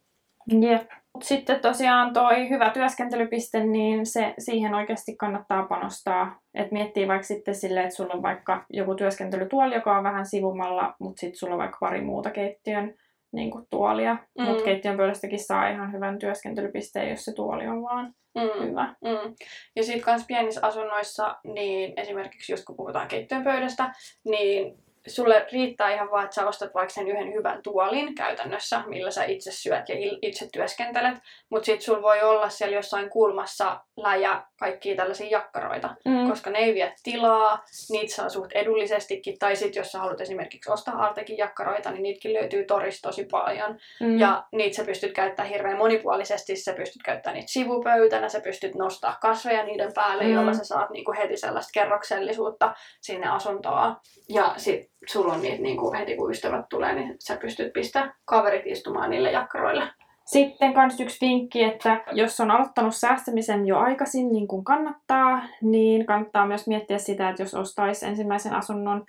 Jep. 0.62 0.90
Mut 1.13 1.24
sitten 1.24 1.60
tosiaan 1.60 2.13
toi 2.13 2.50
hyvä 2.50 2.69
työskentelypiste, 2.69 3.63
niin 3.63 4.06
se, 4.06 4.34
siihen 4.39 4.74
oikeasti 4.74 5.15
kannattaa 5.15 5.63
panostaa. 5.63 6.39
Et 6.54 6.71
miettii 6.71 7.08
vaikka 7.08 7.28
sitten 7.28 7.56
silleen, 7.56 7.86
että 7.86 7.95
sulla 7.95 8.13
on 8.13 8.21
vaikka 8.21 8.65
joku 8.69 8.95
työskentelytuoli, 8.95 9.76
joka 9.76 9.97
on 9.97 10.04
vähän 10.04 10.26
sivumalla, 10.26 10.95
mutta 11.00 11.19
sitten 11.19 11.38
sulla 11.39 11.54
on 11.54 11.60
vaikka 11.60 11.78
pari 11.80 12.02
muuta 12.02 12.32
keittiön 12.32 12.93
niin 13.34 13.52
kuin 13.52 13.67
tuolia. 13.69 14.17
Mm. 14.39 14.45
Mutta 14.45 14.63
keittiön 14.63 14.97
pöydästäkin 14.97 15.39
saa 15.39 15.69
ihan 15.69 15.93
hyvän 15.93 16.19
työskentelypisteen, 16.19 17.10
jos 17.10 17.26
se 17.26 17.34
tuoli 17.34 17.67
on 17.67 17.84
vaan 17.84 18.13
Mm. 18.36 18.67
hyvä. 18.67 18.95
Mm. 19.02 19.36
Ja 19.76 19.84
sitten 19.84 20.02
kans 20.02 20.26
pienissä 20.28 20.67
asunnoissa, 20.67 21.36
niin 21.43 21.93
esimerkiksi 21.97 22.54
jos 22.54 22.65
kun 22.65 22.76
puhutaan 22.76 23.08
keittiön 23.08 23.43
pöydästä, 23.43 23.93
niin 24.26 24.76
sulle 25.08 25.48
riittää 25.52 25.94
ihan 25.94 26.12
vaan, 26.12 26.24
että 26.24 26.36
sä 26.36 26.48
ostat 26.48 26.74
vaikka 26.74 26.94
sen 26.94 27.08
yhden 27.08 27.34
hyvän 27.34 27.62
tuolin 27.64 28.16
käytännössä, 28.16 28.84
millä 28.88 29.12
sä 29.12 29.24
itse 29.24 29.52
syöt 29.52 29.90
ja 29.90 29.96
itse 30.22 30.50
työskentelet. 30.54 31.18
Mutta 31.50 31.66
sitten 31.66 31.86
sulla 31.86 32.02
voi 32.02 32.22
olla 32.22 32.50
siellä 32.50 32.76
jossain 32.76 33.10
kulmassa 33.10 33.80
läjä 33.98 34.44
kaikkia 34.62 34.95
tällaisia 34.95 35.28
jakkaroita, 35.30 35.95
Mm. 36.06 36.30
koska 36.30 36.50
ne 36.50 36.60
ei 36.60 36.74
vie 36.74 36.93
tilaa, 37.04 37.63
niitä 37.89 38.15
saa 38.15 38.30
suht 38.30 38.52
edullisestikin, 38.52 39.39
tai 39.39 39.56
sitten 39.56 39.80
jos 39.82 39.91
sä 39.91 40.00
haluat 40.00 40.21
esimerkiksi 40.21 40.71
ostaa 40.71 40.95
Artekin 41.06 41.38
jakkaroita, 41.38 41.91
niin 41.91 42.04
niitäkin 42.04 42.34
löytyy 42.34 42.63
torista 42.65 43.10
tosi 43.10 43.26
paljon. 43.32 43.78
Mm. 44.02 44.19
Ja 44.19 44.43
niitä 44.52 44.76
sä 44.76 44.84
pystyt 44.84 45.12
käyttämään 45.13 45.50
hirveän 45.54 45.78
monipuolisesti, 45.78 46.56
sä 46.56 46.74
pystyt 46.74 47.04
käyttämään 47.04 47.36
niitä 47.36 47.52
sivupöytänä, 47.52 48.30
sä 48.30 48.39
pystyt 48.39 48.76
nostaa 48.76 49.17
kasveja 49.21 49.63
niiden 49.65 49.93
päälle, 49.93 50.24
Mm. 50.24 50.34
jolla 50.34 50.54
sä 50.54 50.63
saat 50.63 50.89
niinku 50.89 51.13
heti 51.17 51.38
sellaista 51.38 51.71
kerroksellisuutta 51.74 52.74
sinne 53.02 53.28
asuntoon. 53.30 53.95
Ja 54.30 54.54
sit 54.58 54.91
sulla 55.08 55.34
on 55.34 55.41
niitä 55.41 55.62
niinku 55.63 55.93
heti 55.93 56.15
kun 56.15 56.32
ystävät 56.32 56.65
tulee, 56.69 56.93
niin 56.95 57.15
sä 57.19 57.38
pystyt 57.38 57.74
pistämään 57.74 58.13
kaverit 58.26 58.67
istumaan 58.67 59.10
niille 59.10 59.32
jakkaroille. 59.32 59.84
Sitten 60.26 60.74
kans 60.74 61.00
yksi 61.00 61.26
vinkki, 61.26 61.64
että 61.64 62.04
jos 62.12 62.40
on 62.40 62.52
aloittanut 62.52 62.96
säästämisen 62.96 63.68
jo 63.68 63.78
aikaisin, 63.80 64.32
niin 64.32 64.48
kuin 64.48 64.64
kannattaa, 64.64 65.42
niin 65.62 66.06
kannattaa 66.06 66.48
myös 66.48 66.68
miettiä 66.68 66.98
sitä, 66.98 67.30
että 67.30 67.44
jos 67.44 67.54
ostaisi 67.54 68.06
ensimmäisen 68.06 68.54
asunnon, 68.54 69.06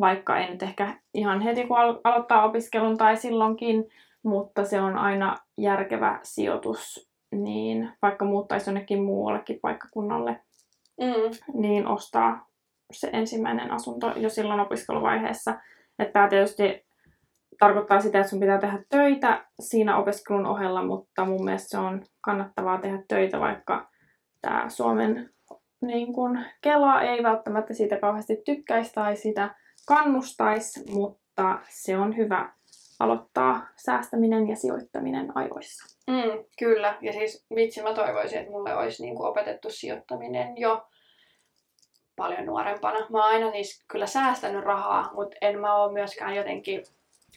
vaikka 0.00 0.38
ei 0.38 0.50
nyt 0.50 0.62
ehkä 0.62 0.96
ihan 1.14 1.40
heti 1.40 1.66
kun 1.66 1.78
al- 1.78 2.00
aloittaa 2.04 2.44
opiskelun 2.44 2.96
tai 2.96 3.16
silloinkin, 3.16 3.84
mutta 4.22 4.64
se 4.64 4.80
on 4.80 4.96
aina 4.96 5.36
järkevä 5.58 6.20
sijoitus, 6.22 7.10
niin 7.32 7.90
vaikka 8.02 8.24
muuttaisi 8.24 8.70
jonnekin 8.70 9.02
muuallekin 9.02 9.58
paikkakunnalle, 9.62 10.40
Mm. 11.00 11.60
niin 11.60 11.86
ostaa 11.86 12.46
se 12.92 13.10
ensimmäinen 13.12 13.70
asunto 13.70 14.12
jo 14.16 14.30
silloin 14.30 14.60
opiskeluvaiheessa. 14.60 15.54
Että 15.98 16.12
tämä 16.12 16.28
tietysti 16.28 16.85
tarkoittaa 17.58 18.00
sitä, 18.00 18.18
että 18.18 18.30
sun 18.30 18.40
pitää 18.40 18.58
tehdä 18.58 18.78
töitä 18.88 19.44
siinä 19.60 19.96
opiskelun 19.96 20.46
ohella, 20.46 20.84
mutta 20.84 21.24
mun 21.24 21.44
mielestä 21.44 21.68
se 21.68 21.78
on 21.78 22.02
kannattavaa 22.20 22.80
tehdä 22.80 23.02
töitä, 23.08 23.40
vaikka 23.40 23.90
tämä 24.40 24.68
Suomen 24.68 25.30
niin 25.80 26.12
kun, 26.12 26.38
Kela 26.60 27.02
ei 27.02 27.22
välttämättä 27.22 27.74
siitä 27.74 27.96
kauheasti 27.96 28.36
tykkäisi 28.44 28.92
tai 28.94 29.16
sitä 29.16 29.54
kannustaisi, 29.86 30.92
mutta 30.92 31.58
se 31.68 31.98
on 31.98 32.16
hyvä 32.16 32.52
aloittaa 33.00 33.66
säästäminen 33.76 34.48
ja 34.48 34.56
sijoittaminen 34.56 35.36
ajoissa. 35.36 35.96
Mm, 36.06 36.44
kyllä, 36.58 36.98
ja 37.00 37.12
siis 37.12 37.46
vitsi 37.54 37.82
mä 37.82 37.94
toivoisin, 37.94 38.38
että 38.38 38.50
mulle 38.50 38.76
olisi 38.76 39.02
niinku 39.02 39.24
opetettu 39.24 39.70
sijoittaminen 39.70 40.58
jo 40.58 40.86
paljon 42.16 42.46
nuorempana. 42.46 43.06
Mä 43.10 43.24
oon 43.24 43.34
aina 43.34 43.50
siis 43.50 43.84
kyllä 43.88 44.06
säästänyt 44.06 44.64
rahaa, 44.64 45.10
mutta 45.14 45.36
en 45.40 45.60
mä 45.60 45.76
oo 45.76 45.92
myöskään 45.92 46.36
jotenkin 46.36 46.82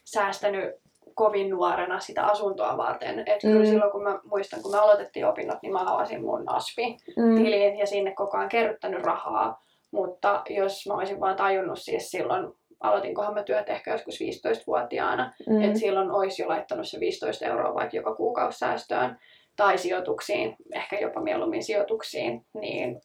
säästänyt 0.06 0.76
kovin 1.14 1.50
nuorena 1.50 2.00
sitä 2.00 2.24
asuntoa 2.26 2.78
varten. 2.78 3.20
Et 3.26 3.42
kyllä 3.42 3.60
Mm. 3.60 3.66
silloin 3.70 3.92
kun 3.92 4.04
mä 4.04 4.20
muistan, 4.24 4.62
kun 4.62 4.72
me 4.72 4.78
aloitettiin 4.78 5.26
opinnot, 5.28 5.58
niin 5.62 5.74
mä 5.74 5.94
avasin 5.94 6.22
mun 6.22 6.44
ASPI-tiliin 6.50 7.78
ja 7.78 7.88
sinne 7.88 8.14
koko 8.14 8.38
ajan 8.38 8.50
kerryttänyt 8.50 9.04
rahaa. 9.04 9.62
Mutta 9.92 10.44
jos 10.50 10.88
mä 10.88 10.94
olisin 10.94 11.20
vaan 11.20 11.36
tajunnut 11.36 11.80
siis 11.80 12.12
silloin, 12.12 12.48
aloitinkohan 12.80 13.34
mä 13.34 13.44
työt 13.44 13.70
ehkä 13.70 13.92
joskus 13.92 14.20
15-vuotiaana, 14.20 15.34
Mm. 15.50 15.62
että 15.62 15.80
silloin 15.80 16.12
olisi 16.12 16.42
jo 16.42 16.48
laittanut 16.50 16.88
se 16.88 17.00
15 17.00 17.46
euroa 17.46 17.74
vaikka 17.76 17.98
joka 17.98 18.16
kuukausi 18.16 18.58
säästöön 18.58 19.18
tai 19.56 19.78
sijoituksiin, 19.78 20.56
ehkä 20.76 21.00
jopa 21.00 21.22
mieluummin 21.22 21.64
sijoituksiin, 21.64 22.46
niin 22.62 23.02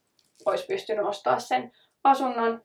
olisi 0.47 0.67
pystynyt 0.67 1.07
ostaa 1.07 1.39
sen 1.39 1.73
asunnon 2.05 2.63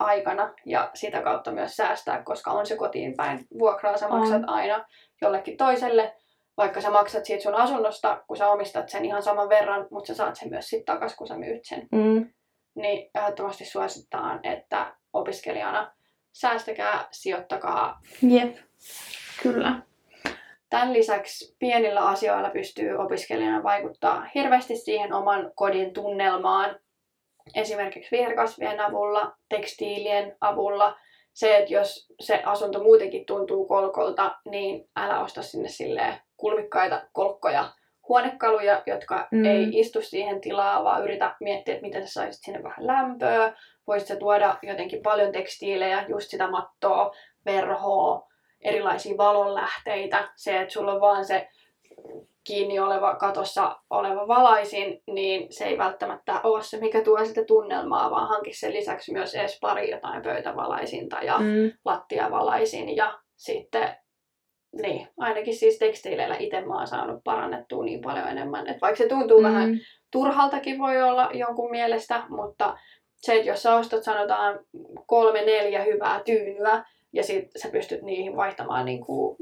opiskelija-aikana 0.00 0.54
ja 0.66 0.90
sitä 0.94 1.22
kautta 1.22 1.52
myös 1.52 1.76
säästää, 1.76 2.22
koska 2.22 2.50
on 2.50 2.66
se 2.66 2.76
kotiin 2.76 3.14
päin. 3.16 3.46
Vuokraa 3.58 3.96
sä 3.96 4.08
On. 4.08 4.18
maksat 4.18 4.42
aina 4.46 4.84
jollekin 5.22 5.56
toiselle, 5.56 6.14
vaikka 6.56 6.80
sä 6.80 6.90
maksat 6.90 7.24
siitä 7.24 7.42
sun 7.42 7.54
asunnosta, 7.54 8.24
kun 8.26 8.36
sä 8.36 8.48
omistat 8.48 8.88
sen 8.88 9.04
ihan 9.04 9.22
saman 9.22 9.48
verran, 9.48 9.86
mutta 9.90 10.06
sä 10.06 10.14
saat 10.14 10.36
sen 10.36 10.48
myös 10.48 10.66
sitten 10.66 10.94
takaisin, 10.94 11.16
kun 11.16 11.26
sä 11.26 11.36
myyt 11.36 11.64
sen. 11.64 11.88
Mm. 11.92 12.32
Niin 12.74 13.10
ehdottomasti 13.14 13.64
suositaan, 13.64 14.40
että 14.42 14.96
opiskelijana 15.12 15.92
säästäkää, 16.32 17.08
sijoittakaa 17.10 18.00
Jep, 18.22 18.56
kyllä. 19.42 19.82
Tämän 20.70 20.92
lisäksi 20.92 21.56
pienillä 21.58 22.00
asioilla 22.00 22.50
pystyy 22.50 22.96
opiskelijana 22.96 23.62
vaikuttaa 23.62 24.26
hirveästi 24.34 24.76
siihen 24.76 25.12
oman 25.12 25.52
kodin 25.54 25.92
tunnelmaan. 25.92 26.76
Esimerkiksi 27.54 28.16
viherkasvien 28.16 28.80
avulla, 28.80 29.32
tekstiilien 29.48 30.36
avulla. 30.40 30.96
Se, 31.32 31.56
että 31.56 31.72
jos 31.72 32.06
se 32.20 32.42
asunto 32.44 32.82
muutenkin 32.82 33.26
tuntuu 33.26 33.66
kolkolta, 33.66 34.36
niin 34.44 34.88
älä 34.96 35.20
osta 35.20 35.42
sinne 35.42 35.68
silleen 35.68 36.14
kulmikkaita 36.36 37.02
kolkkoja 37.12 37.68
huonekaluja, 38.08 38.82
jotka 38.86 39.28
Mm. 39.30 39.44
ei 39.44 39.68
istu 39.72 40.02
siihen 40.02 40.40
tilaan, 40.40 40.84
vaan 40.84 41.04
yritä 41.04 41.36
miettiä, 41.40 41.74
että 41.74 41.86
miten 41.86 42.06
sä 42.06 42.12
saisit 42.12 42.44
sinne 42.44 42.62
vähän 42.62 42.86
lämpöä. 42.86 43.52
Voisit 43.86 44.08
sä 44.08 44.16
tuoda 44.16 44.58
jotenkin 44.62 45.02
paljon 45.02 45.32
tekstiilejä, 45.32 46.04
just 46.08 46.30
sitä 46.30 46.50
mattoa, 46.50 47.14
verhoa, 47.46 48.28
erilaisia 48.60 49.16
valonlähteitä. 49.16 50.28
Se, 50.36 50.60
että 50.60 50.72
sulla 50.72 50.92
on 50.92 51.00
vaan 51.00 51.24
se 51.24 51.48
kiinni 52.46 52.78
oleva 52.78 53.14
katossa 53.14 53.76
oleva 53.90 54.28
valaisin, 54.28 55.02
niin 55.06 55.46
se 55.52 55.64
ei 55.64 55.78
välttämättä 55.78 56.40
ole 56.44 56.62
se, 56.62 56.80
mikä 56.80 57.00
tuo 57.00 57.24
sitä 57.24 57.44
tunnelmaa, 57.44 58.10
vaan 58.10 58.28
hanki 58.28 58.54
sen 58.54 58.72
lisäksi 58.72 59.12
myös 59.12 59.34
edes 59.34 59.58
pari 59.60 59.90
jotain 59.90 60.22
pöytävalaisinta 60.22 61.16
ja 61.16 61.38
Mm. 61.38 61.72
lattiavalaisin 61.84 62.96
ja 62.96 63.18
sitten 63.36 63.96
niin, 64.82 65.08
ainakin 65.18 65.56
siis 65.56 65.78
tekstiileillä 65.78 66.36
itse 66.38 66.60
mä 66.60 66.74
oon 66.74 66.86
saanut 66.86 67.24
parannettua 67.24 67.84
niin 67.84 68.00
paljon 68.00 68.28
enemmän. 68.28 68.66
Että 68.66 68.80
vaikka 68.80 68.98
se 68.98 69.08
tuntuu 69.08 69.38
mm. 69.38 69.44
vähän 69.44 69.80
turhaltakin 70.12 70.78
voi 70.78 71.02
olla 71.02 71.30
jonkun 71.34 71.70
mielestä, 71.70 72.22
mutta 72.28 72.76
se, 73.16 73.34
että 73.34 73.48
jos 73.48 73.62
sä 73.62 73.74
ostat 73.74 74.04
sanotaan 74.04 74.58
kolme, 75.06 75.40
neljä 75.40 75.84
hyvää 75.84 76.22
tyynyä, 76.24 76.84
ja 77.16 77.22
sit 77.22 77.48
sä 77.56 77.68
pystyt 77.68 78.02
niihin 78.02 78.36
vaihtamaan 78.36 78.84
niin 78.84 79.00
kuin 79.06 79.36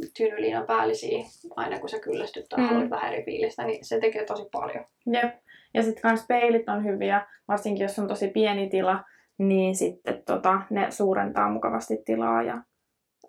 päällisiä 0.67 1.25
aina 1.57 1.79
kun 1.79 1.89
sä 1.89 1.99
kyllästyt 2.01 2.47
tai 2.49 2.59
Mm. 2.61 2.67
haluat 2.69 2.91
vähän 2.91 3.13
eri 3.13 3.25
fiilistä, 3.25 3.65
niin 3.65 3.85
se 3.85 4.01
tekee 4.01 4.25
tosi 4.25 4.45
paljon. 4.53 4.85
Jep. 5.07 5.35
Ja 5.75 5.83
sitten 5.83 6.03
kans 6.03 6.25
peilit 6.29 6.69
on 6.69 6.85
hyviä, 6.85 7.27
varsinkin 7.49 7.83
jos 7.85 7.99
on 7.99 8.09
tosi 8.09 8.29
pieni 8.29 8.69
tila, 8.69 9.05
niin 9.39 9.75
sitten 9.75 10.23
tota, 10.27 10.61
ne 10.71 10.91
suurentaa 10.91 11.49
mukavasti 11.51 11.97
tilaa 12.05 12.43
ja 12.43 12.63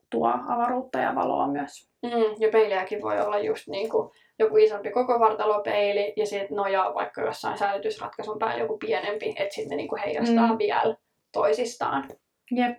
tuo 0.09 0.33
avaruutta 0.47 0.99
ja 0.99 1.15
valoa 1.15 1.47
myös. 1.47 1.89
Mm, 2.03 2.35
ja 2.39 2.49
peiliäkin 2.51 3.01
voi 3.01 3.21
olla 3.21 3.39
just 3.39 3.67
niin 3.67 3.89
kuin 3.89 4.11
joku 4.39 4.57
isompi 4.57 4.91
koko 4.91 5.19
vartalopeili 5.19 6.13
ja 6.15 6.25
sitten 6.25 6.57
nojaa 6.57 6.93
vaikka 6.93 7.21
jossain 7.21 7.57
säilytysratkaisun 7.57 8.39
päällä 8.39 8.61
joku 8.63 8.77
pienempi, 8.77 9.29
että 9.29 9.55
sitten 9.55 9.69
ne 9.69 9.75
niin 9.75 9.87
kuin 9.87 10.01
heijastaa 10.01 10.45
Mm. 10.47 10.51
mm. 10.51 10.57
vielä 10.57 10.95
toisistaan. 11.33 12.09
Jep. 12.51 12.77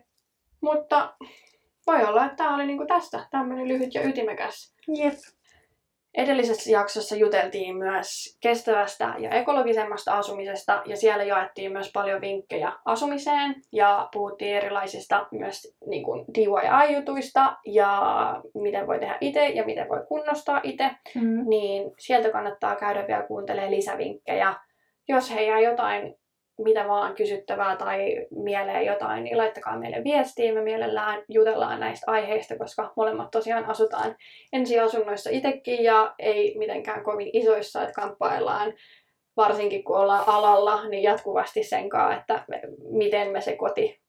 Mutta 0.60 1.14
voi 1.86 2.04
olla, 2.04 2.24
että 2.24 2.36
tämä 2.36 2.54
oli 2.54 2.66
niinku 2.66 2.86
tästä 2.86 3.26
tämmöinen 3.30 3.68
lyhyt 3.68 3.94
ja 3.94 4.08
ytimekäs. 4.08 4.74
Jep. 4.88 5.14
Edellisessä 6.14 6.70
jaksossa 6.70 7.16
juteltiin 7.16 7.76
myös 7.76 8.38
kestävästä 8.40 9.14
ja 9.18 9.30
ekologisemmasta 9.30 10.18
asumisesta 10.18 10.82
ja 10.86 10.96
siellä 10.96 11.24
jaettiin 11.24 11.72
myös 11.72 11.90
paljon 11.92 12.20
vinkkejä 12.20 12.72
asumiseen 12.84 13.54
ja 13.72 14.08
puhuttiin 14.12 14.56
erilaisista 14.56 15.26
myös 15.30 15.76
niin 15.86 16.02
kuin 16.02 16.24
DIY-jutuista 16.34 17.56
ja 17.66 18.02
miten 18.54 18.86
voi 18.86 18.98
tehdä 18.98 19.18
itse 19.20 19.46
ja 19.46 19.64
miten 19.64 19.88
voi 19.88 20.06
kunnostaa 20.08 20.60
itse. 20.62 20.90
Mm. 21.14 21.48
Niin 21.48 21.90
sieltä 21.98 22.30
kannattaa 22.30 22.76
käydä 22.76 23.06
vielä 23.08 23.22
kuuntelemaan 23.22 23.72
lisävinkkejä. 23.72 24.54
Jos 25.08 25.34
he 25.34 25.42
jää 25.42 25.60
jotain 25.60 26.14
mitä 26.58 26.88
vaan 26.88 27.14
kysyttävää 27.14 27.76
tai 27.76 28.26
mieleen 28.30 28.86
jotain, 28.86 29.24
niin 29.24 29.38
laittakaa 29.38 29.78
meille 29.78 30.04
viestiä. 30.04 30.54
Me 30.54 30.62
mielellään 30.62 31.22
jutellaan 31.28 31.80
näistä 31.80 32.10
aiheista, 32.10 32.58
koska 32.58 32.92
molemmat 32.96 33.30
tosiaan 33.30 33.64
asutaan 33.64 34.16
ensiasunnoissa 34.52 35.30
itsekin 35.30 35.84
ja 35.84 36.14
ei 36.18 36.58
mitenkään 36.58 37.02
kovin 37.02 37.30
isoissa, 37.32 37.82
että 37.82 38.00
kamppaillaan 38.00 38.72
varsinkin 39.36 39.84
kun 39.84 39.96
ollaan 39.96 40.24
alalla, 40.26 40.88
niin 40.88 41.02
jatkuvasti 41.02 41.62
sen 41.62 41.88
kanssa, 41.88 42.20
että 42.20 42.44
me, 42.48 42.62
miten 42.90 43.30
me 43.30 43.40
se 43.40 43.56
koti 43.56 44.00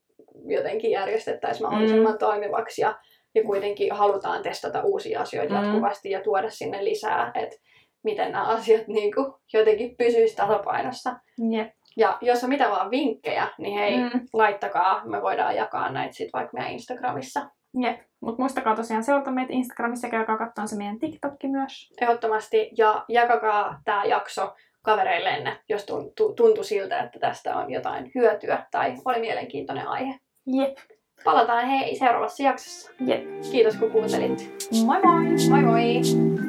jotenkin 0.45 0.91
järjestettäisiin 0.91 1.67
mahdollisimman 1.67 2.11
mm. 2.11 2.17
toimivaksi 2.17 2.81
ja, 2.81 2.99
ja 3.35 3.43
kuitenkin 3.43 3.93
halutaan 3.93 4.43
testata 4.43 4.83
uusia 4.83 5.21
asioita 5.21 5.53
Mm. 5.53 5.63
jatkuvasti 5.63 6.09
ja 6.09 6.21
tuoda 6.21 6.49
sinne 6.49 6.83
lisää, 6.83 7.31
että 7.35 7.55
miten 8.03 8.31
nämä 8.31 8.47
asiat 8.47 8.87
niin 8.87 9.15
kuin, 9.15 9.33
jotenkin 9.53 9.97
pysyisi 9.97 10.35
tasapainossa. 10.35 11.15
Jep. 11.51 11.76
Ja 11.97 12.17
jos 12.21 12.43
on 12.43 12.49
mitä 12.49 12.69
vaan 12.69 12.91
vinkkejä, 12.91 13.47
niin 13.57 13.79
hei, 13.79 13.97
mm. 13.97 14.09
Laittakaa. 14.33 15.01
Me 15.05 15.21
voidaan 15.21 15.55
jakaa 15.55 15.91
näitä 15.91 16.13
sitten 16.13 16.39
vaikka 16.39 16.57
meidän 16.57 16.71
Instagramissa. 16.71 17.49
Jep. 17.79 17.99
Mutta 18.19 18.41
muistakaa 18.41 18.75
tosiaan 18.75 19.03
seurata 19.03 19.31
meitä 19.31 19.53
Instagramissa 19.53 20.07
ja 20.07 20.11
käykää 20.11 20.37
katsomaan 20.37 20.67
se 20.67 20.75
meidän 20.75 20.99
TikTokki 20.99 21.47
myös. 21.47 21.93
Ehdottomasti. 22.01 22.69
Ja 22.77 23.05
jakakaa 23.07 23.81
tämä 23.85 24.05
jakso 24.05 24.53
kavereillenne, 24.81 25.57
jos 25.69 25.85
tuntuu, 25.85 26.33
tuntui 26.33 26.63
siltä, 26.63 26.99
että 26.99 27.19
tästä 27.19 27.55
on 27.55 27.71
jotain 27.71 28.11
hyötyä 28.15 28.65
tai 28.71 28.93
oli 29.05 29.19
mielenkiintoinen 29.19 29.87
aihe. 29.87 30.19
Jep. 30.45 30.77
Palataan 31.23 31.67
hei 31.67 31.95
seuraavassa 31.95 32.43
jaksossa. 32.43 32.91
Jep. 33.05 33.23
Kiitos 33.51 33.75
kun 33.75 33.91
kuuntelit. 33.91 34.51
Moi 34.85 35.01
moi! 35.01 35.23
Moi 35.49 35.63
moi! 35.63 36.46